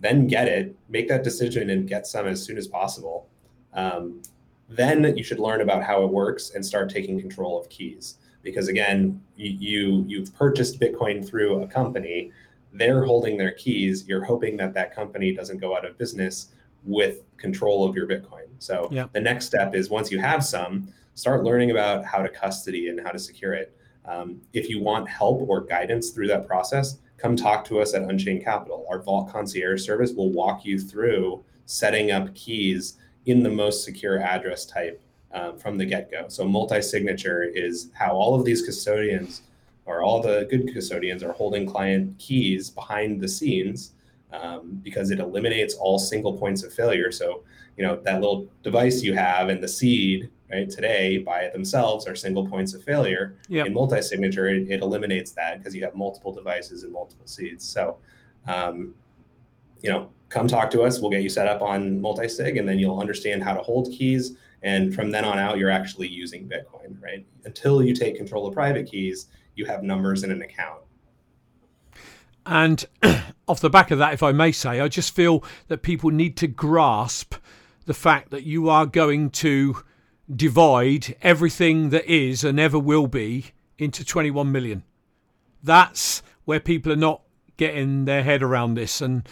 [0.00, 0.74] Then get it.
[0.88, 3.28] Make that decision and get some as soon as possible.
[3.72, 4.20] Um,
[4.68, 8.16] Then you should learn about how it works and start taking control of keys.
[8.42, 12.32] Because again, you, you have purchased Bitcoin through a company.
[12.72, 14.06] They're holding their keys.
[14.06, 16.48] You're hoping that that company doesn't go out of business
[16.84, 18.46] with control of your Bitcoin.
[18.58, 19.06] So yeah.
[19.12, 23.00] the next step is once you have some, start learning about how to custody and
[23.00, 23.76] how to secure it.
[24.04, 28.02] Um, if you want help or guidance through that process, come talk to us at
[28.02, 28.86] Unchained Capital.
[28.90, 32.96] Our Vault Concierge service will walk you through setting up keys
[33.26, 35.02] in the most secure address type
[35.32, 36.26] um, from the get go.
[36.28, 39.42] So, multi signature is how all of these custodians
[39.90, 43.92] or all the good custodians are holding client keys behind the scenes
[44.32, 47.10] um, because it eliminates all single points of failure.
[47.10, 47.42] So,
[47.76, 52.14] you know, that little device you have and the seed right today by themselves are
[52.14, 53.36] single points of failure.
[53.48, 53.66] Yep.
[53.66, 57.68] in multi-signature it, it eliminates that because you have multiple devices and multiple seeds.
[57.68, 57.98] So
[58.46, 58.94] um,
[59.82, 61.00] you know come talk to us.
[61.00, 64.36] We'll get you set up on multi-sig and then you'll understand how to hold keys.
[64.62, 67.26] And from then on out you're actually using bitcoin right?
[67.44, 69.26] Until you take control of private keys
[69.60, 70.80] you have numbers in an account
[72.46, 72.86] and
[73.48, 76.36] off the back of that if i may say i just feel that people need
[76.36, 77.34] to grasp
[77.86, 79.82] the fact that you are going to
[80.34, 83.46] divide everything that is and ever will be
[83.78, 84.84] into 21 million.
[85.62, 87.22] That's where people are not
[87.56, 89.00] getting their head around this.
[89.00, 89.28] And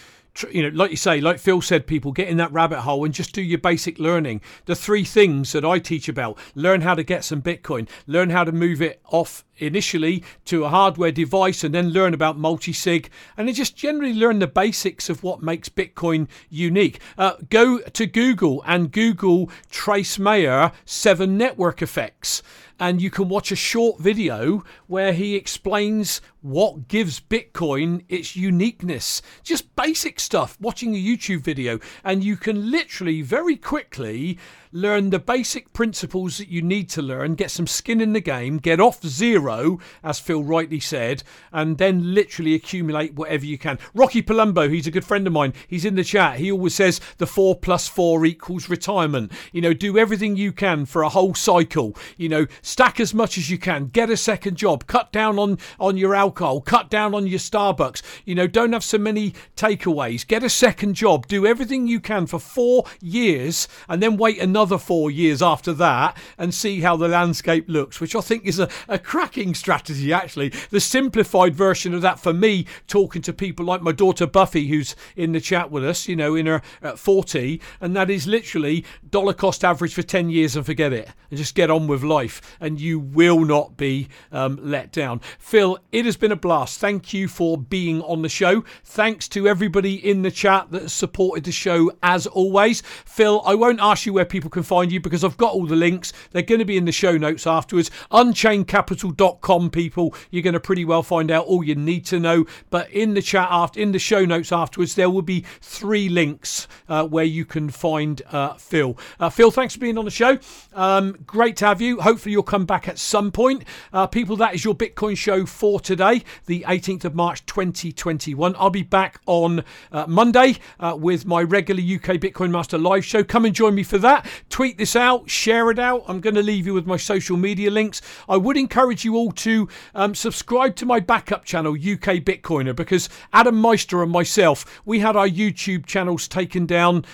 [0.51, 3.15] you know, like you say, like Phil said, people get in that rabbit hole and
[3.15, 4.41] just do your basic learning.
[4.67, 8.45] The three things that I teach about learn how to get some Bitcoin, learn how
[8.45, 13.11] to move it off initially to a hardware device, and then learn about multi sig,
[13.37, 17.01] and then just generally learn the basics of what makes Bitcoin unique.
[17.17, 22.43] Uh, go to Google and Google Trace Mayer seven network effects
[22.81, 29.21] and you can watch a short video where he explains what gives Bitcoin its uniqueness.
[29.43, 34.39] Just basic stuff, watching a YouTube video, and you can literally very quickly
[34.73, 38.59] learn the basic principles that you need to learn, get some skin in the game,
[38.59, 43.79] get off zero, as Phil rightly said, and then literally accumulate whatever you can.
[43.95, 46.39] Rocky Palumbo, he's a good friend of mine, he's in the chat.
[46.39, 49.33] He always says the four plus four equals retirement.
[49.53, 51.97] You know, do everything you can for a whole cycle.
[52.17, 55.59] You know, stack as much as you can, get a second job, cut down on,
[55.81, 58.03] on your alcohol, cut down on your Starbucks.
[58.25, 62.27] You know, don't have so many takeaways, get a second job, do everything you can
[62.27, 66.97] for four years, and then wait another another four years after that and see how
[66.97, 70.49] the landscape looks, which I think is a, a cracking strategy, actually.
[70.71, 74.97] The simplified version of that for me, talking to people like my daughter Buffy, who's
[75.15, 78.85] in the chat with us, you know, in her uh, 40, and that is literally
[79.09, 82.57] dollar cost average for 10 years and forget it and just get on with life,
[82.61, 85.21] and you will not be um, let down.
[85.39, 86.81] Phil, it has been a blast.
[86.81, 88.65] Thank you for being on the show.
[88.83, 92.83] Thanks to everybody in the chat that supported the show as always.
[93.05, 95.67] Phil, I won't ask you where people people can find you because I've got all
[95.67, 96.13] the links.
[96.31, 97.91] They're going to be in the show notes afterwards.
[98.11, 100.15] Unchainedcapital.com, people.
[100.31, 102.47] You're going to pretty well find out all you need to know.
[102.71, 106.67] But in the chat after, in the show notes afterwards, there will be three links
[106.89, 108.97] uh, where you can find uh, Phil.
[109.21, 110.39] Uh, Phil, thanks for being on the show.
[110.73, 112.01] Um, great to have you.
[112.01, 113.65] Hopefully, you'll come back at some point.
[113.93, 118.55] Uh, people, that is your Bitcoin show for today, the 18th of March 2021.
[118.59, 123.23] I'll be back on uh, Monday uh, with my regular UK Bitcoin Master live show.
[123.23, 124.27] Come and join me for that.
[124.51, 126.05] Tweet this out, share it out.
[126.09, 128.01] I'm going to leave you with my social media links.
[128.29, 133.09] I would encourage you all to um, subscribe to my backup channel, UK Bitcoiner, because
[133.33, 137.05] Adam Meister and myself, we had our YouTube channels taken down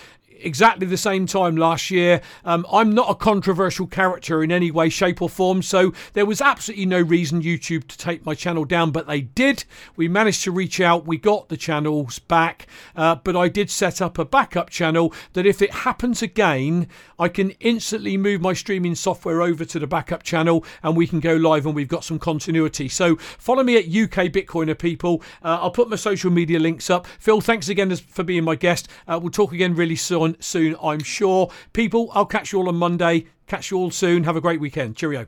[0.45, 2.21] exactly the same time last year.
[2.45, 6.41] Um, I'm not a controversial character in any way, shape, or form, so there was
[6.41, 9.65] absolutely no reason YouTube to take my channel down, but they did.
[9.97, 12.67] We managed to reach out, we got the channels back,
[12.97, 16.89] uh, but I did set up a backup channel that if it happens again,
[17.19, 21.21] I can instantly move my streaming software over to the backup channel and we can
[21.21, 22.89] go live and we've got some continuity.
[22.89, 25.23] So follow me at UK Bitcoiner people.
[25.43, 27.07] Uh, I'll put my social media links up.
[27.19, 28.89] Phil, thanks again for being my guest.
[29.07, 31.51] Uh, we'll talk again really soon soon, I'm sure.
[31.72, 33.26] People, I'll catch you all on Monday.
[33.47, 34.24] Catch you all soon.
[34.24, 34.97] Have a great weekend.
[34.97, 35.26] Cheerio.